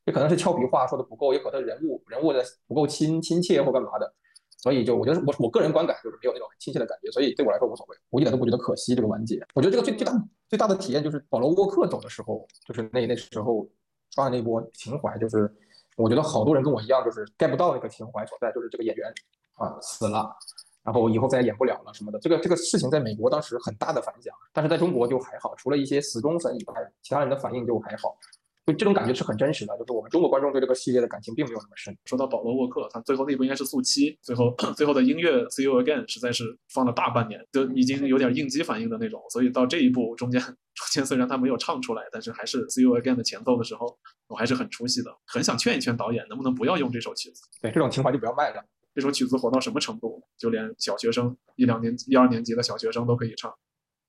[0.06, 4.12] 也可能是俏皮话说的不够，也可能人物人物的不够亲亲切或干嘛的，
[4.58, 9.40] 所以就我觉得我我个人观感就是没有那种很亲切的感觉，所以对我来说无所谓，我一点都不觉得可惜这个完结。
[9.54, 10.14] 我觉得这个最最大
[10.50, 13.66] 最大的体验就是保罗沃克走的时候，就是那那时候
[14.10, 15.50] 刷的那波情怀，就是
[15.96, 19.14] 我觉得好多人跟我一样，就是 get 不到那个情怀所在，就是这个演员
[19.54, 20.36] 啊死了，
[20.84, 22.18] 然后以后再也演不了了什么的。
[22.20, 28.18] 这个这个事情在美国当时很大的反响，但是在中国就还好，除了一些死忠粉以外，其他人的反应就还好。
[28.66, 31.98] 就这种感觉是很真实的，就是我们中国观众对这个系列的感情并没有那么深。
[32.06, 39.24] 说到保罗沃克，他最后那部应该是速七，最后 最后的音乐 See You Again 实在是放了大半年，就已经有点应激反应的那种。
[39.32, 47.42] 所以到这一步中间，中间虽然他没有唱出来，但是还是 See You Again 的前奏的时候，我还是很出戏的，很想劝一劝导演，能不能不要用这首曲子？
[47.62, 48.64] 对，这种情怀就不要卖了。
[48.94, 50.22] 这首曲子火到什么程度？
[50.38, 53.52] 就连小学生一两年一二年级的小学生都可以唱，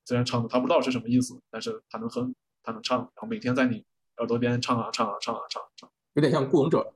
[0.04, 3.84] 虽然唱的他不知道是什么意思，但是他能哼，他能唱，然后每天在你。
[4.20, 6.92] 耳朵边唱啊唱啊唱啊唱啊唱，有点像《孤勇者》，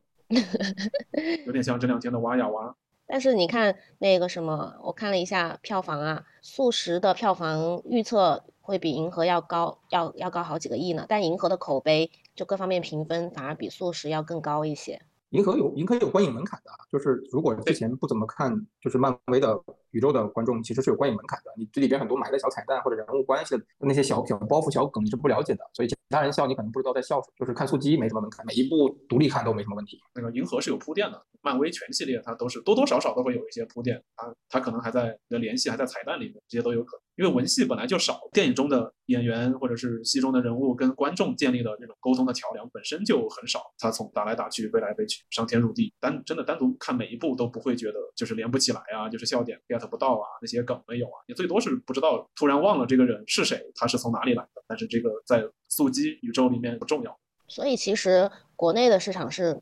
[1.47, 2.69] 有点像这两天的《挖呀挖》。
[3.07, 11.07] 但是你看那个什么，我看了一下票房啊，速食的票房预测会比银河要高，要要高好几个亿呢。
[11.09, 15.01] 但银河的口碑就各方面评分反而比速食要更高一些。
[15.31, 19.59] 银河有银河有观影门槛的，就是如果之前不怎么看就是漫威的
[19.95, 21.53] 宇宙的观众，其实是有观影门槛的。
[21.57, 27.35] 你这里边很多埋的小彩蛋或者人物关系的那些小小包袱、小梗你是不了解的，所以其他人笑你可能不知道在笑什么。
[27.39, 29.99] 就是看速激没什么门槛，每一部独立看都没什么问题。
[30.15, 37.05] 那个银河是有铺垫的，漫威全系列它都是多多少少都会有一些铺垫，它它可能还在的联系还在彩蛋里面，这些都有可能。
[37.17, 57.19] 因为文戏本来就少，电影中的演员或者是戏中的人物跟观众建立的这种沟通的桥梁本身就很少，他从打来打去、飞来飞去、上天入地，单真的单独看每一部都不会觉得就是连不起来啊，就是笑点 get 不到啊，那些梗没有啊，你最多是不知道突然忘了这个人是谁，他是从哪里来的，但是这个在速激宇宙里面不重要。
[57.49, 59.61] 所以其实国内的市场是，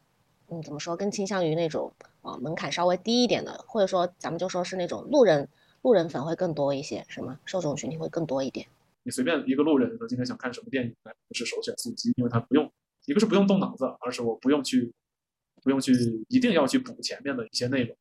[0.49, 5.49] 嗯，怎么说，更倾向于那种啊门槛稍微低一点的，或者说咱们就说是那种路人。
[5.83, 7.41] 路人粉会更多一些，是吗？
[7.45, 8.65] 受众群体会更多一点。
[9.03, 12.71] 你随便一个路人说今天想看什么电影，那不是首选速激，因为他不用，
[13.07, 14.93] 一个是不用动脑子，二是我不用去，
[15.61, 15.93] 不用去
[16.29, 17.97] 一定要去补前面的一些内容，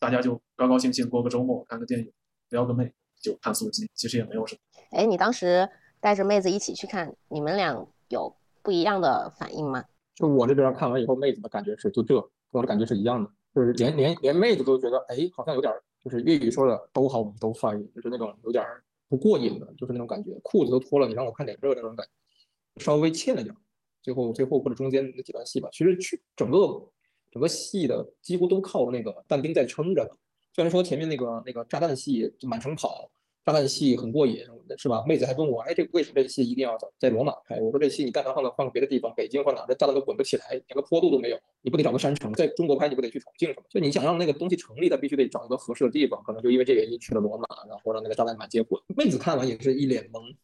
[0.00, 2.10] 大家就高高兴兴过个周末，看个电影，
[2.48, 4.60] 撩个妹就看速激，其实也没有什么。
[4.98, 5.68] 哎，你当时
[6.00, 9.84] 带着妹子一起去看，你们俩有不一样的反应吗？
[10.14, 15.72] 就我这边看完以后，妹子的感觉是就这，跟我的感觉是一样的，就是连连连妹子都觉得，哎，好像有点。
[16.02, 18.64] 就是粤语说的都好，我们都翻译，就是那种有点
[19.06, 23.54] 不过瘾的，就是那种感觉，裤子都脱了，你让我看点这那种感觉，稍微欠了点。
[24.00, 26.56] 最后最后或者中间那几段戏吧，其实去整个
[27.30, 30.08] 整个戏的几乎都靠那个但丁在撑着。
[30.54, 33.10] 虽然说前面那个那个炸弹戏就满城跑。
[33.42, 34.44] 炸弹戏很过瘾，
[34.76, 35.02] 是吧？
[35.08, 37.58] 妹子还问我，哎，这为什么这戏一定要在罗马拍？
[37.58, 41.38] 我说这戏你干脆换个换个别的地方，北京或哪，这炸弹都滚不起来，连个坡度都没有。
[41.62, 42.30] 你不得找个山城？
[42.34, 43.64] 在中国拍你不得去重庆什么？
[43.70, 46.22] 就你想让那个东西成立，它必须得找一个合适的地方。
[46.22, 48.80] 可能就因为这原因去了罗马，然后让那个炸弹满街滚。
[48.94, 50.36] 妹子看完也是一脸懵。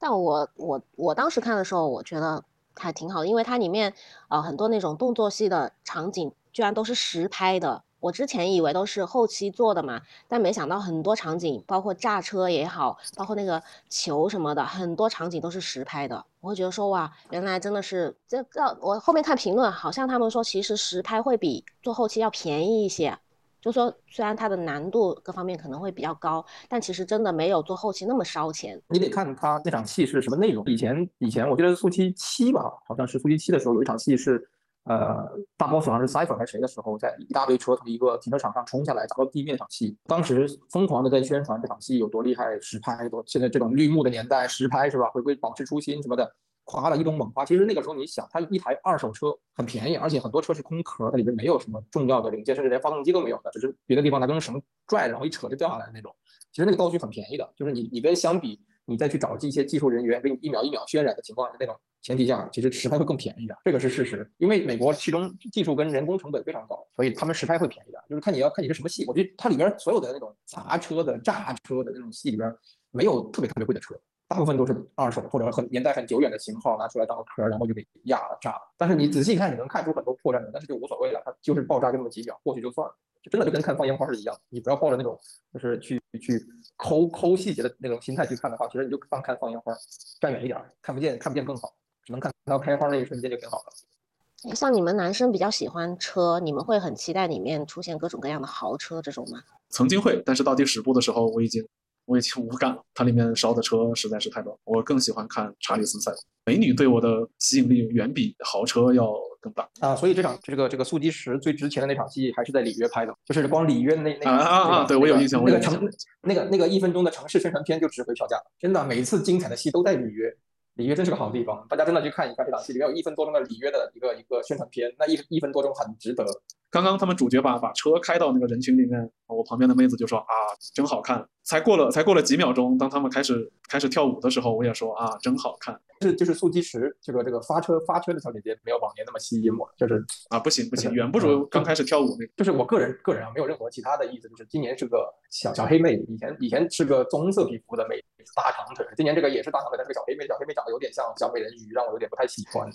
[0.00, 2.44] 但我我我当时看的时候，我觉得
[2.76, 3.94] 还挺好的，因为它里面
[4.28, 7.82] 呃很多那种动作戏的场景，居然都是实拍的。
[8.00, 16.22] 我之前以为都是后期做的嘛，但没想到很多场景，包括炸车也好，包括那个球什么的，很多场景都是实拍的。
[16.40, 18.60] 我会觉得说，哇，原来真的是这这。
[18.82, 23.18] 我后面看评论，好像他们说其实实拍会比做后期要便宜一些。
[23.64, 28.78] 就说虽然它的难度各方面可能会比较高，但其实真的没有做后期那么烧钱。
[28.88, 30.62] 你得看他那场戏是什么内容。
[30.66, 34.46] 以前以前我记得速七七吧，好像是速七七的时候有一场戏是。
[34.86, 43.24] 呃，大 boss 好像是 Cipher 还是谁的时候，在一大堆车从一个停车场上冲下来，砸到地面那场戏，当时疯狂的在宣传这场戏有多厉害，实拍多。
[43.26, 45.08] 现在这种绿幕的年代，实拍是吧？
[45.08, 46.30] 回归保持初心什么的，
[46.64, 47.44] 夸了一通猛夸。
[47.44, 56.14] 其实那个时候你想，它一台二手车很便宜，而且很多车是空壳，它里边没有什么重要的零件，甚至连发动机都没有的，只是别的地方拿根绳拽，然后一扯就掉下来那种。
[56.50, 64.30] 其实那个道具很便宜的，就是你你跟相比你再去找这些技术人员给你一秒一秒渲染的情况下那种前提下，其实实拍会更便宜的，这个是事实。
[64.38, 67.98] 因为美国其中技术跟人工成本非常高，所以他们实拍会便宜的。
[68.08, 72.54] 就是看你要看你是什么戏，我觉得它里边所有的那种砸车的、炸车的那种戏里边，
[72.90, 73.98] 没有特别特别贵的车。
[74.34, 78.60] 大部分都是二手或者很年代很久远的型号拿出来当个壳，然后就给压了炸了。
[78.76, 82.92] 但是你仔细看，你能看出很多破绽的，但是就无所谓了，它就是爆炸就那么几秒，过去就算了，
[83.22, 84.36] 就真的就跟看放烟花是一样。
[84.48, 85.16] 你不要抱着那种
[85.52, 86.44] 就是去去
[86.76, 89.72] 抠抠细节的那种心态去看的话，其实你就放看放烟花，
[90.20, 91.72] 站远一点，看不见看不见更好，
[92.04, 94.54] 只能看到开花那一瞬间就挺好的。
[94.56, 99.40] 像你们男生比较喜欢车，你们会很期待里面出现各种各样的豪车这种吗？
[99.68, 101.64] 曾经会，但是到第十部的时候，我已经。
[102.06, 104.58] 我已经无感了，它里面烧的车实在是太多。
[104.64, 106.12] 我更喜欢看查理斯赛，
[106.44, 109.96] 美女对我的吸引力远比豪车要更大啊！
[109.96, 114.84] 所以这场这个这个速激十最值钱的那场戏还是在里约拍的，就是光里约那那啊啊啊！
[114.86, 115.90] 对我有印象，那个城
[116.22, 120.34] 那个那个一分钟的城市宣传片就值回票价了，真的每一次精彩的戏都在里约。
[120.74, 126.26] 里约真是个好地方，大家真的去看一看这场戏，里面有一分多钟的里约的一个一个宣传片，那一一分多钟很值得。
[126.74, 130.34] 刚刚他们主角把把车开到那个人群里面，我旁边的妹子就说啊，
[130.74, 131.24] 真好看。
[131.44, 135.80] 才过了才过了几秒钟，当他们开始开始跳舞的时候，我也说啊，真好看。
[136.00, 142.32] 是就是速激十这个这个发车发车的小姐姐没有往年那么吸引我，就是啊不行不行，远不如刚开始跳舞那个。
[142.36, 148.02] 就是我个人个人啊，没有任何其他的意思，就是今年是个小小黑妹，以前以前是个棕色皮肤的妹，
[148.34, 152.68] 大长腿，今年这个也是大长腿，但是个小黑妹，小黑妹长得有点像小美人鱼，让我有点不太喜欢。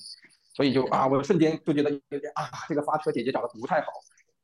[0.60, 3.94] 所以就啊，我瞬间就觉得有点啊，这个发车姐姐长得不太好。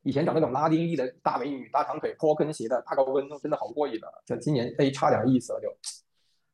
[0.00, 4.10] 以前找那种拉丁裔的大美女、大长腿、坡跟鞋的大高跟，真的好过瘾的。
[4.24, 5.68] 这今年哎，差点意思了，就，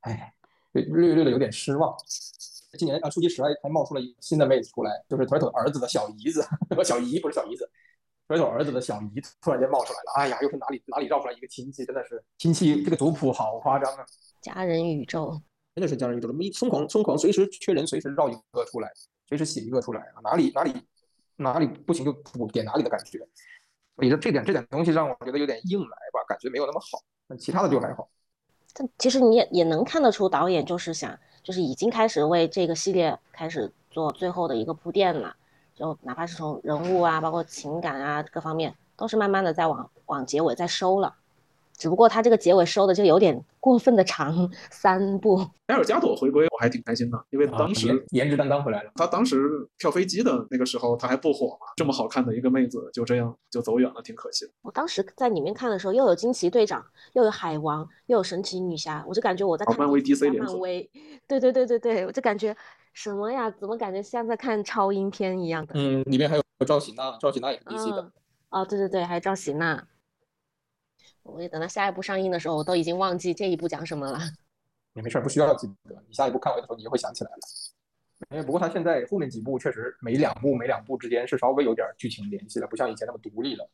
[0.01, 0.35] 哎，
[0.73, 1.95] 略略的有点失望。
[2.77, 6.45] 今年啊，初级十还还冒出了一个新的妹子出来，就是腿腿儿子的小姨子，
[6.85, 7.71] 小姨不是小姨子，
[8.27, 10.13] 腿腿儿子的小姨突然间冒出来了。
[10.17, 14.05] 哎呀，又是哪里哪里绕出来一个亲戚，真的是亲戚这个族谱好夸张啊！
[14.41, 15.41] 家人宇宙
[15.77, 18.91] 真的是家人宇宙，一疯狂疯狂，随时缺人，随时绕一个出来，
[19.37, 20.21] 随时写一个出来啊！
[20.23, 20.75] 哪里哪里。
[21.37, 23.19] 哪里不行就补点哪里的感觉，
[23.97, 27.03] 所以这点这点东西让我觉得有点硬来吧，感觉没有那么好。
[27.27, 28.09] 那其他的就还好。
[28.75, 35.35] 但其实你也也能看得出导演就是想，就是已经开始为这个系列开始做最后的一个铺垫了，
[35.75, 41.17] 就哪怕是从人物啊，包括情感啊各方面，都是慢慢的在往往结尾在收了。
[41.83, 45.37] 只不过他这个结尾收的就有点过分的长，三部。
[45.67, 48.93] 埃尔加朵回归我还挺开心的，因为当时颜值担当回来了。
[48.95, 54.53] 他当时跳飞机的那个时候他还不火嘛，这么好看的一个妹子就这样就走远了，挺可惜的。
[54.63, 60.89] 我当时在里面看的时候，又有惊奇队长，又有海王，又有神奇女侠，我就感觉我在看漫威 DC 联漫威，
[61.27, 62.57] 对对对对对，我就感觉
[62.93, 63.51] 什么呀？
[63.51, 65.73] 怎么感觉像在看超英片一样的？
[65.75, 68.13] 嗯，里面还有赵喜娜，赵喜娜也是 DC 的。
[68.51, 69.85] 哦，对对对，还有赵喜娜。
[71.25, 74.19] 我也等到下一部上映的时候，我都已经忘记这一部讲什么了。
[74.95, 76.03] 也没事，不需要记得。
[76.07, 77.39] 你下一部看完的时候，你就会想起来了。
[78.31, 83.69] 因为不过他现在后面几部确实每两部每两部之间是稍微有点剧情联系了，不像以前那么独立了。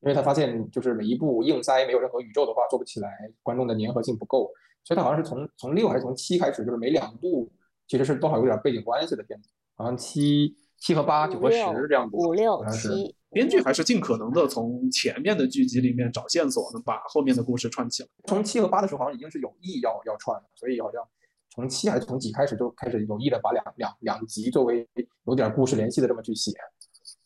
[0.00, 4.50] 因为他发现就是每一部硬塞没有任何宇宙的话做不起来，观众的粘合性不够，
[4.84, 7.50] 所以他好像是从从六还是从七开始，就是每两部
[7.86, 13.16] 其实是多少有点背景关系的片子，好像七七和八九和十这样子五六七。
[13.36, 18.08] 编剧还是尽可能的从前面的剧集里面找线索，能把后面的故事串起来。
[18.24, 21.06] 从七和八的时候，好像已经是有意要要串了，所以好像
[21.50, 24.88] 从七还是从几开始就开始有意的把两两两集作为
[25.26, 26.50] 有点故事联系的这么去写。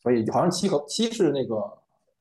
[0.03, 1.55] 所以好像七和七是那个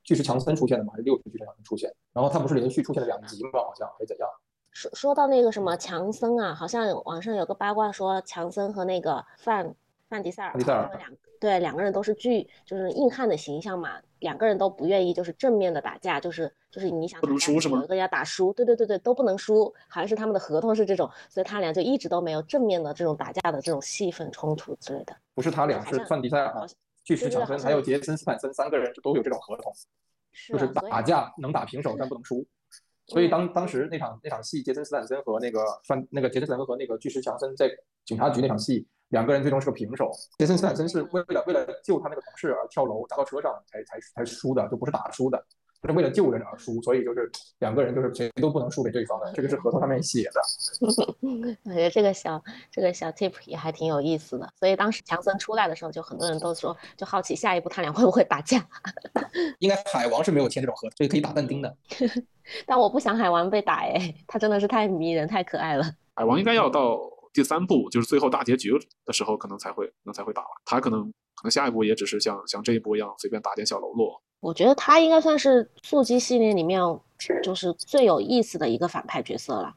[0.03, 0.91] 巨石强森出现的吗？
[0.91, 1.91] 还是六是巨石强森出现？
[2.13, 3.49] 然后他不是连续出现了两集吗？
[3.53, 4.29] 好像还是怎样？
[4.69, 9.73] 说说到那个什么强森啊，好像网上有个八卦说强森和那个范
[10.07, 10.91] 范迪塞尔两。
[11.39, 13.91] 对，两个人都是巨，就是硬汉的形象嘛。
[14.19, 17.77] 两个人都不愿意，就是正面的打架，就是就是你想不能输是吗？
[17.77, 25.15] 有一个要打输，对对对对，都不能输，好像是他们的合同是这种，所以他俩就一直都没有正面的这种打架的这种戏份冲突之类的。
[25.33, 26.67] 不是他俩，是范迪塞尔、
[27.05, 29.71] 巨石强森还有杰森斯坦森三个人就都有这种合同，
[30.49, 32.45] 就是打架能打平手，但不能输。
[33.07, 37.71] 所以当当时那场那场戏，杰森斯坦森和那个范那个杰森斯坦森和那个巨石强森在
[38.03, 38.85] 警察局那场戏。
[39.09, 40.09] 两个人最终是个平手。
[40.37, 45.43] 杰森斯坦森是为了为了救他那个同事而跳楼砸到车上才才才输的，就不是打输的，
[45.81, 46.81] 就是为了救人而输。
[46.81, 50.41] 所以就是两个人就是谁都不能输给对方的，这个是合同上面写的。
[51.65, 52.41] 我觉得这个小
[52.71, 54.47] 这个小 tip 也还挺有意思的。
[54.55, 58.63] 所以当时强森出来的时候，就很多人都说就好奇下一步他俩会不会打架。
[59.59, 61.75] 应该海王是没有签这种合同，所以可以打但丁的。
[62.67, 65.83] 但我不想海王被打哎，他真的是太迷人太可爱了。
[66.13, 66.99] 海王应该要到。
[67.39, 70.51] 第三部就是最后大结局的时候，可能才会能才会打完。
[70.65, 74.21] 他可能可能下一步也只是像像这一部一样，随便打点小喽啰。
[74.41, 76.81] 我觉得他应该算是速激系列里面
[77.41, 79.73] 就是最有意思的一个反派角色了，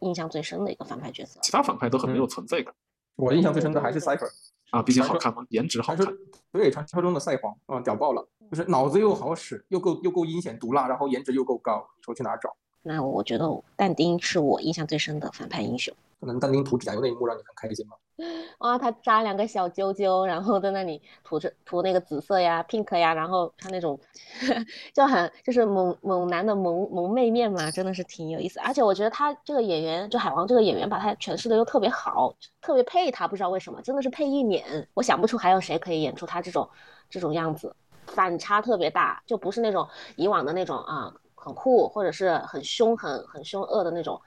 [0.00, 1.38] 印象最深的一个反派角色。
[1.42, 2.74] 其他反派都很没有存在感
[3.16, 4.30] 我印象最深的还是对对 Cipher，
[4.70, 6.06] 啊，毕竟好看嘛，颜值好看。
[6.50, 12.56] 对传说中的赛皇啊，屌爆了，就是脑子又好使，又够又够阴险毒辣，然后颜值又够高，你说去哪儿找？
[12.82, 15.94] 那我觉得但丁是我印象最深的反派英雄。
[16.20, 17.96] 可能但丁涂指甲油那一幕让你很开心吗？
[18.58, 23.98] 哇，他扎两个小揪揪，然后在那里涂着涂那个紫色呀、pink 呀，然后他那种
[24.94, 28.60] 就很就是猛猛男的萌萌妹面嘛，真的是挺有意思。
[28.60, 34.86] 而且我觉得他这个演员，就海王这个演员，把他诠释的又特别好，特别配他，不知道为什么，真的是配一脸。
[34.94, 36.68] 我想不出还有谁可以演出他这种
[37.10, 37.74] 这种样子，
[38.06, 41.12] 反差特别大，就不是那种以往的那种啊
[41.42, 44.20] 很酷或者是很凶很很凶恶的那种。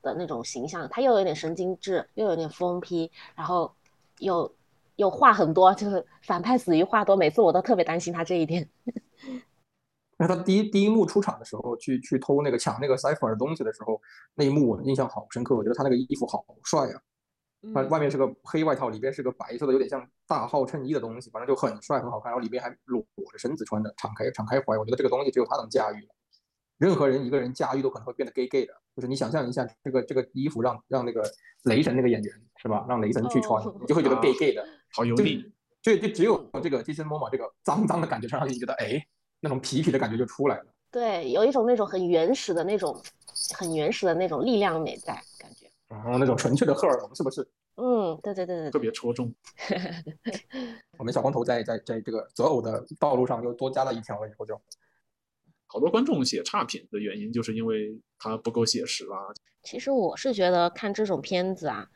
[0.00, 3.74] 的那种形象，他又有点神经质，又有点疯批，然后
[4.20, 4.54] 又
[4.94, 7.16] 又话很多，就是反派死于话多。
[7.16, 8.70] 每次我都特别担心他这一点。
[10.16, 14.00] 那他第一第一幕出场的时候，去去偷那个抢那个 Cipher 的东西的时候，
[14.36, 15.56] 那一幕我印象好深刻。
[15.56, 17.02] 我觉得他那个衣服好帅呀、
[17.74, 22.30] 他外面是个黑外套，里边是个白色的，有点像大号衬衣的东西，反正就很帅很好看。
[22.30, 24.78] 然后里边还裸着身子穿的，敞开敞开怀。
[24.78, 26.14] 我觉得这个东西只有他能驾驭了。
[26.78, 31.22] 任何人一个人驾驭都可能会变得 gay gay 的，就是你想象一下，这个这个衣服让让那个
[31.64, 34.62] 雷神那个演员是吧，让雷神去穿，哦你就会觉得 gay gay 的。
[34.62, 35.44] 就好油腻，
[35.82, 39.04] 就就只有这个 Jason Momoa 这个脏脏的感觉，让你觉得哎，
[39.40, 40.66] 那种痞痞的感觉就出来了。
[40.90, 42.96] 对，有一种那种很原始的那种，
[43.54, 45.70] 很原始的那种力量美在，感觉。
[45.88, 47.46] 然后那种纯粹的荷尔蒙是不是？
[47.76, 49.32] 嗯，对对对对特别戳中。
[50.98, 54.58] 我们小光头在在在这个择偶的道路上又多加了一条了，以后就
[55.68, 59.30] 好多观众写差评的原因，就是因为它不够写实啊。
[59.62, 61.86] 其实我是觉得看这种片子啊，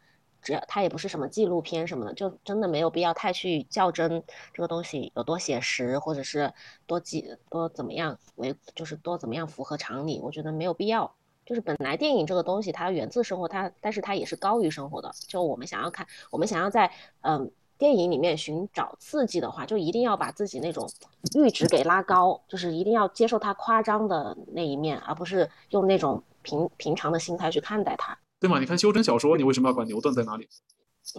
[0.43, 6.53] 只要它也不是什么纪录片什么的，就真的没有必要太去较真这个东西有多写实，或者是
[6.87, 11.15] 多几多怎么样为，就是多怎么样符合常理，我觉得没有必要。
[11.45, 15.11] 就是本来电影这个东西它源自生活，它但是它也是高于生活的。
[15.27, 16.93] 就我们想要看，我们想要在
[17.23, 17.51] 嗯
[17.83, 20.89] 电影里面寻找刺激的话，就一定要把自己那种
[21.33, 28.17] 阈值给拉高，就是一定要接受它夸张的那一面，而不是用那种平平常的心态去看待它。
[28.39, 28.61] 对吗？
[28.61, 30.49] 你看修真小说，你为什么要管牛顿在哪里？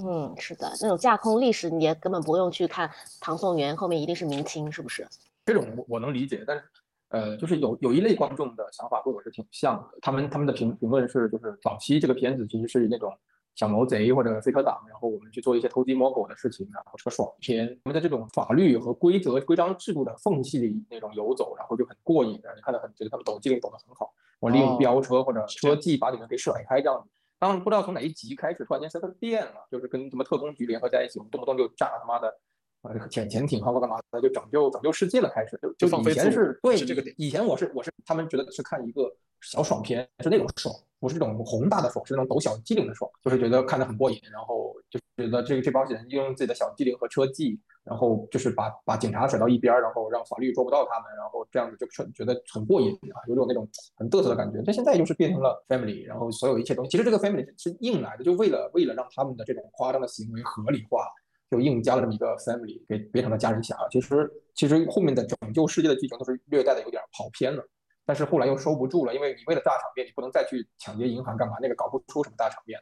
[0.02, 2.90] 嗯，是的，那种架空历史你也根本不用去看
[3.20, 5.06] 唐宋元，后面一定是明清，是不是？
[5.46, 6.64] 这种我我能理解，但是
[7.10, 13.14] 呃，就是有有一类观众的想法跟我是挺像的，他们他们的评评论是就是早期这个片子其实是那种
[13.56, 27.10] 小毛贼或者飞车党，然后我们去做一些偷鸡摸狗的事情，然后是个爽片，我们在这种法律和规则规章制度的缝隙里那种游走，然后就很过瘾，你看得很觉得他们抖机灵抖得很好，我利用哦飙车或者车技把你们给甩开这样子。
[27.40, 32.34] 当然不知道从哪一集开始，突然间身份变了，就是跟什么特工局联合在一起，我们动不动就炸他妈的
[32.84, 40.74] 呃潜潜艇，或干嘛的，就拯救拯救世界了，开始就就以前是对是这个点以前我是我是他们觉得是看一个小爽片，是那种爽，
[41.04, 54.64] 不是这种宏大的爽，是那种抖小机灵的爽，就是觉得看得很过瘾，然后就觉得这个这帮人用自己的小机灵和车技，然后就是把把警察甩到一边，然后让法律捉不到他们，然后这样子就觉得很过瘾啊，有种那种很嘚瑟的感觉。
[54.66, 61.06] 但现在就是变成了 family，然后所有一切东西，其实这个 family 是硬来的，就为了为了让他们的这种夸张的行为合理化，
[61.52, 63.76] 就硬加了这么一个 family，给变成了家人侠。
[63.92, 67.62] 其实其实后面的拯救世界的剧情都是略带的有点跑偏了。
[68.06, 72.80] 但是后来又收不住了，因为你为了大场面，你不能再去抢劫银行干嘛，那个搞不出什么大场面。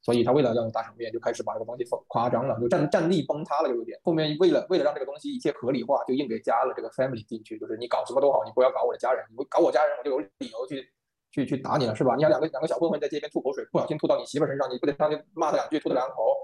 [0.00, 3.98] 所以他为了要有大场面，就开始把这个东西放夸张了，就战战力崩塌了，就有点。
[4.04, 10.86] 后面为了为了让这个东西一切合理化，就硬给加了这个 family 进去，就是你搞什么都好，你不要搞我的家人，你搞我家人，我就有理由去
[11.32, 12.16] 去去打你了，是吧？
[12.16, 16.36] 你要两个两个小混混在街边吐口水，不小心吐到你媳妇身上，你不得上去骂他两句，吐他两口，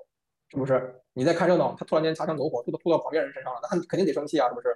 [0.49, 0.99] 是不是？
[1.13, 4.69] 你在看热闹，他突然间擦枪走火，吐到吐到旁边人身上了，那肯定得生气啊，是不是？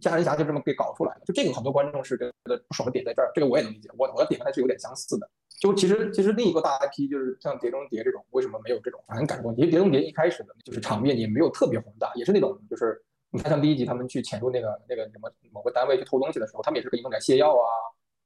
[0.00, 5.28] 家人侠就这么被搞出来了，就这个很多观众是觉得不爽的点在这儿，这个我也能理解，我我的点跟他是有点相似的。
[5.60, 9.62] 就其实其实另一个大 IP 就是像《碟中谍》这种，为什么没有这种反感问题？
[9.62, 17.66] 因为《碟中谍》一开始的就是场面也没有特别宏大，也是那种就是你看像第一集他们去潜入那个那个什么某个单位去偷东西的时候，他们也是可以弄点泻药啊。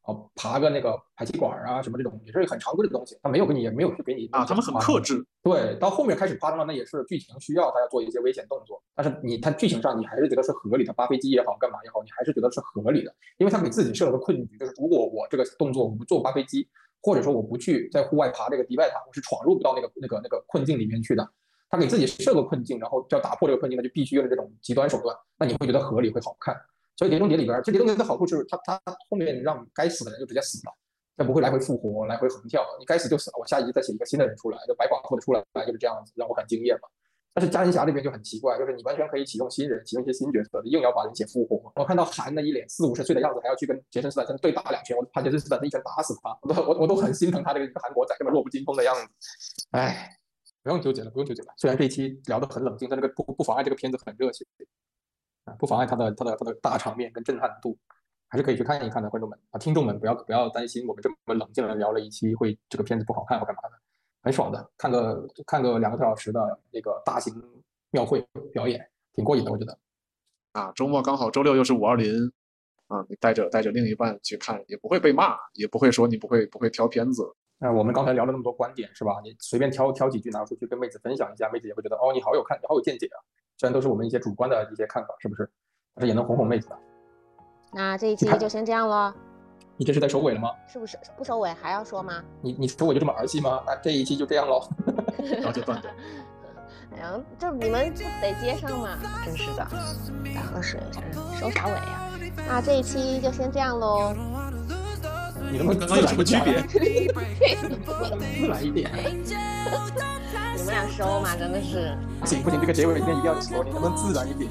[0.09, 5.23] 啊，爬个那个排气管啊，什么这种也是很常规的东西，他没有给你，也没有去给你啊，他们很克制。
[5.43, 16.67] 对，到后面开始夸张了，那也是剧情需要他要做一些危险动作，但是你他剧情上你还是觉得是合理的，扒飞机也好，干嘛也好，你还是觉得是合理的，因为他给自己设了个困局，就是如果我这个动作我不做扒飞机，
[17.03, 21.29] 或者说我不去在户外爬这个迪拜塔，我是闯入不到那个那个那个困境里面去的。
[21.71, 26.57] 他给自己设个困境，然后要打破这个困境，那就必须用这种极端手段，那你会觉得合理，会好看。
[26.99, 30.73] 所以《碟中谍》里边，这《碟中谍》的好处就是它它后面让该死的人就直接死了，
[31.17, 36.89] 它不会来回复活、来回横跳，你该死就死了，我下一集再写一个新的人出来，就白寡妇的出来就是这样子，让我很惊艳嘛。
[37.33, 41.71] 但是加人侠这边就很奇怪，就是你完全可以启用新人，启用一些新角色，硬要把人写复活。
[41.77, 49.07] 我看到韩的一脸四五十岁的样子，还要去跟杰森斯坦森对打两拳，我怕杰森斯坦森一拳打死他，我都我我都很心疼他这个韩国仔这么弱不禁风的样子。
[49.71, 50.19] 哎，
[50.65, 51.55] 不用纠结了，不用纠结了。
[51.59, 54.45] 虽然这一期聊得很冷静，但这个不不妨碍这个片子很热血
[55.49, 57.77] 啊，不妨碍它的它的它的大场面跟震撼度，
[58.29, 63.71] 还是可以去看一看的，观众们啊，听众们不要不要担心，我们这么冷静的聊了一期会这个片子不好看或干嘛的。
[64.21, 67.33] 很爽的，看个看个两个多小时的那个大型
[67.91, 68.21] 庙会
[68.53, 68.85] 表演，
[69.15, 69.79] 挺过瘾的，我觉得。
[70.53, 72.31] 啊，周末刚好周六又是五二零，
[72.89, 77.23] 啊，你带着带着另一半去看，也不会被骂，也不会说你不会不会挑片子。
[77.59, 79.21] 那我们刚才聊了那么多观点，是吧？
[79.23, 83.19] 你随便挑挑几句拿出去跟妹子分享一下，妹子也会觉得哦，你好有看，你好有见解啊。
[83.59, 85.51] 虽然都是我们一些主观的一些看法，是不是？
[85.95, 86.79] 但是也能哄哄妹子的。
[87.73, 89.13] 那这一期就先这样喽。
[89.77, 90.51] 你这是在收尾了吗？
[90.67, 92.23] 是不是不收尾还要说吗？
[92.41, 93.63] 你你收尾就这么儿戏吗？
[93.67, 94.69] 那这一期就这样喽，
[95.19, 95.91] 然后就断掉。
[96.93, 99.67] 哎呀，这你们就得接上嘛，真是的。
[100.35, 101.03] 来喝水一下，
[101.35, 102.11] 收啥尾呀？
[102.49, 104.15] 那这一期就先这样喽。
[105.51, 106.63] 你们刚刚有什么区别？
[106.63, 108.91] 自然一点。
[110.57, 111.97] 你 们俩收吗，真的是。
[112.21, 114.51] 不行不行，这个结尾一定一定要熟，你能不能自然一点？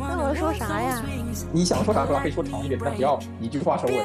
[0.00, 1.02] 那我说啥呀？
[1.52, 3.98] 你想说啥说啥，可以说长一点，但不要一句话收尾。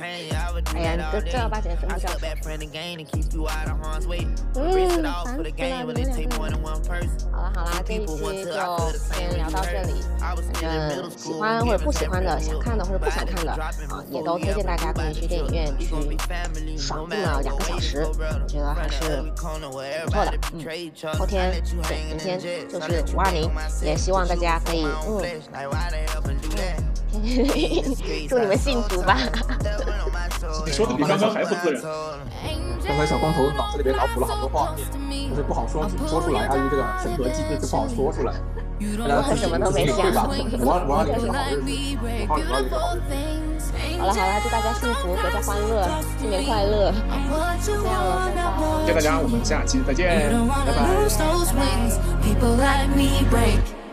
[0.00, 0.48] 哎呀，
[0.96, 2.08] 你这正儿八经什么叫？
[2.14, 2.24] 嗯，烦
[4.90, 5.94] 死了，你们两个。
[7.32, 8.52] 好了好了，这一期就
[9.12, 9.92] 先聊到这里。
[10.18, 13.68] 反正喜欢或者不喜欢的，想看的或者不想看的，啊，
[14.10, 15.86] 也都推荐大家可以去电影院去
[16.78, 18.12] 爽这么两个小时，我
[18.46, 19.20] 觉得还是
[20.06, 20.32] 不错的。
[20.52, 20.60] 嗯，
[21.18, 22.46] 后天对，明天就
[22.80, 23.50] 是五二零，
[23.82, 25.23] 也希望大家可以嗯。
[28.28, 29.16] 祝你们幸福吧！
[30.66, 31.80] 你说的比刚刚还不自然。
[32.86, 34.74] 刚才小光头脑子里边脑补了好多画
[35.08, 38.34] 面，就是不好说说出来，碍于这个审核机制就不好说出来。
[38.80, 39.96] 我什么都没想。
[40.60, 41.66] 五二五二零是好日子，
[42.26, 42.74] 五二五二零是好日子。
[43.96, 46.92] 好了好了，祝大家幸福，阖家欢乐，新年快乐！
[47.62, 48.46] 这样了，拜拜。
[48.84, 50.34] 谢谢大家，我们下期再见，
[50.66, 50.72] 拜
[53.32, 53.83] 拜。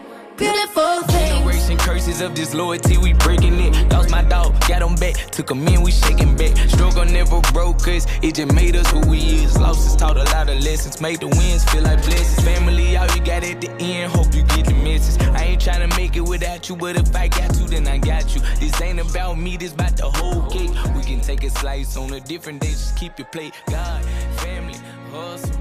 [0.42, 1.30] Beautiful things.
[1.30, 3.94] Generation curses of disloyalty, we breaking it.
[3.94, 5.14] Lost my dog, got him back.
[5.30, 6.58] Took him in, we shaking back.
[6.68, 9.56] Struggle never broke us, it just made us who we is.
[9.60, 12.44] Losses taught a lot of lessons, made the wins feel like blessings.
[12.44, 15.22] Family, all you got at the end, hope you get the message.
[15.36, 18.00] I ain't trying to make it without you, but if I got you, then I
[18.00, 18.42] got you.
[18.60, 20.72] This ain't about me, this about the whole cake.
[20.96, 23.54] We can take a slice on a different day, just keep your plate.
[23.70, 24.04] God,
[24.42, 24.74] family,
[25.12, 25.52] hustle,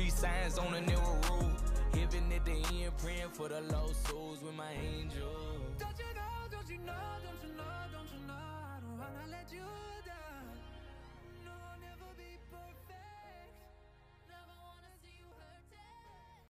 [0.00, 1.52] street signs on a narrow road.
[1.92, 5.29] Heaven at the end, praying for the lost souls with my angel.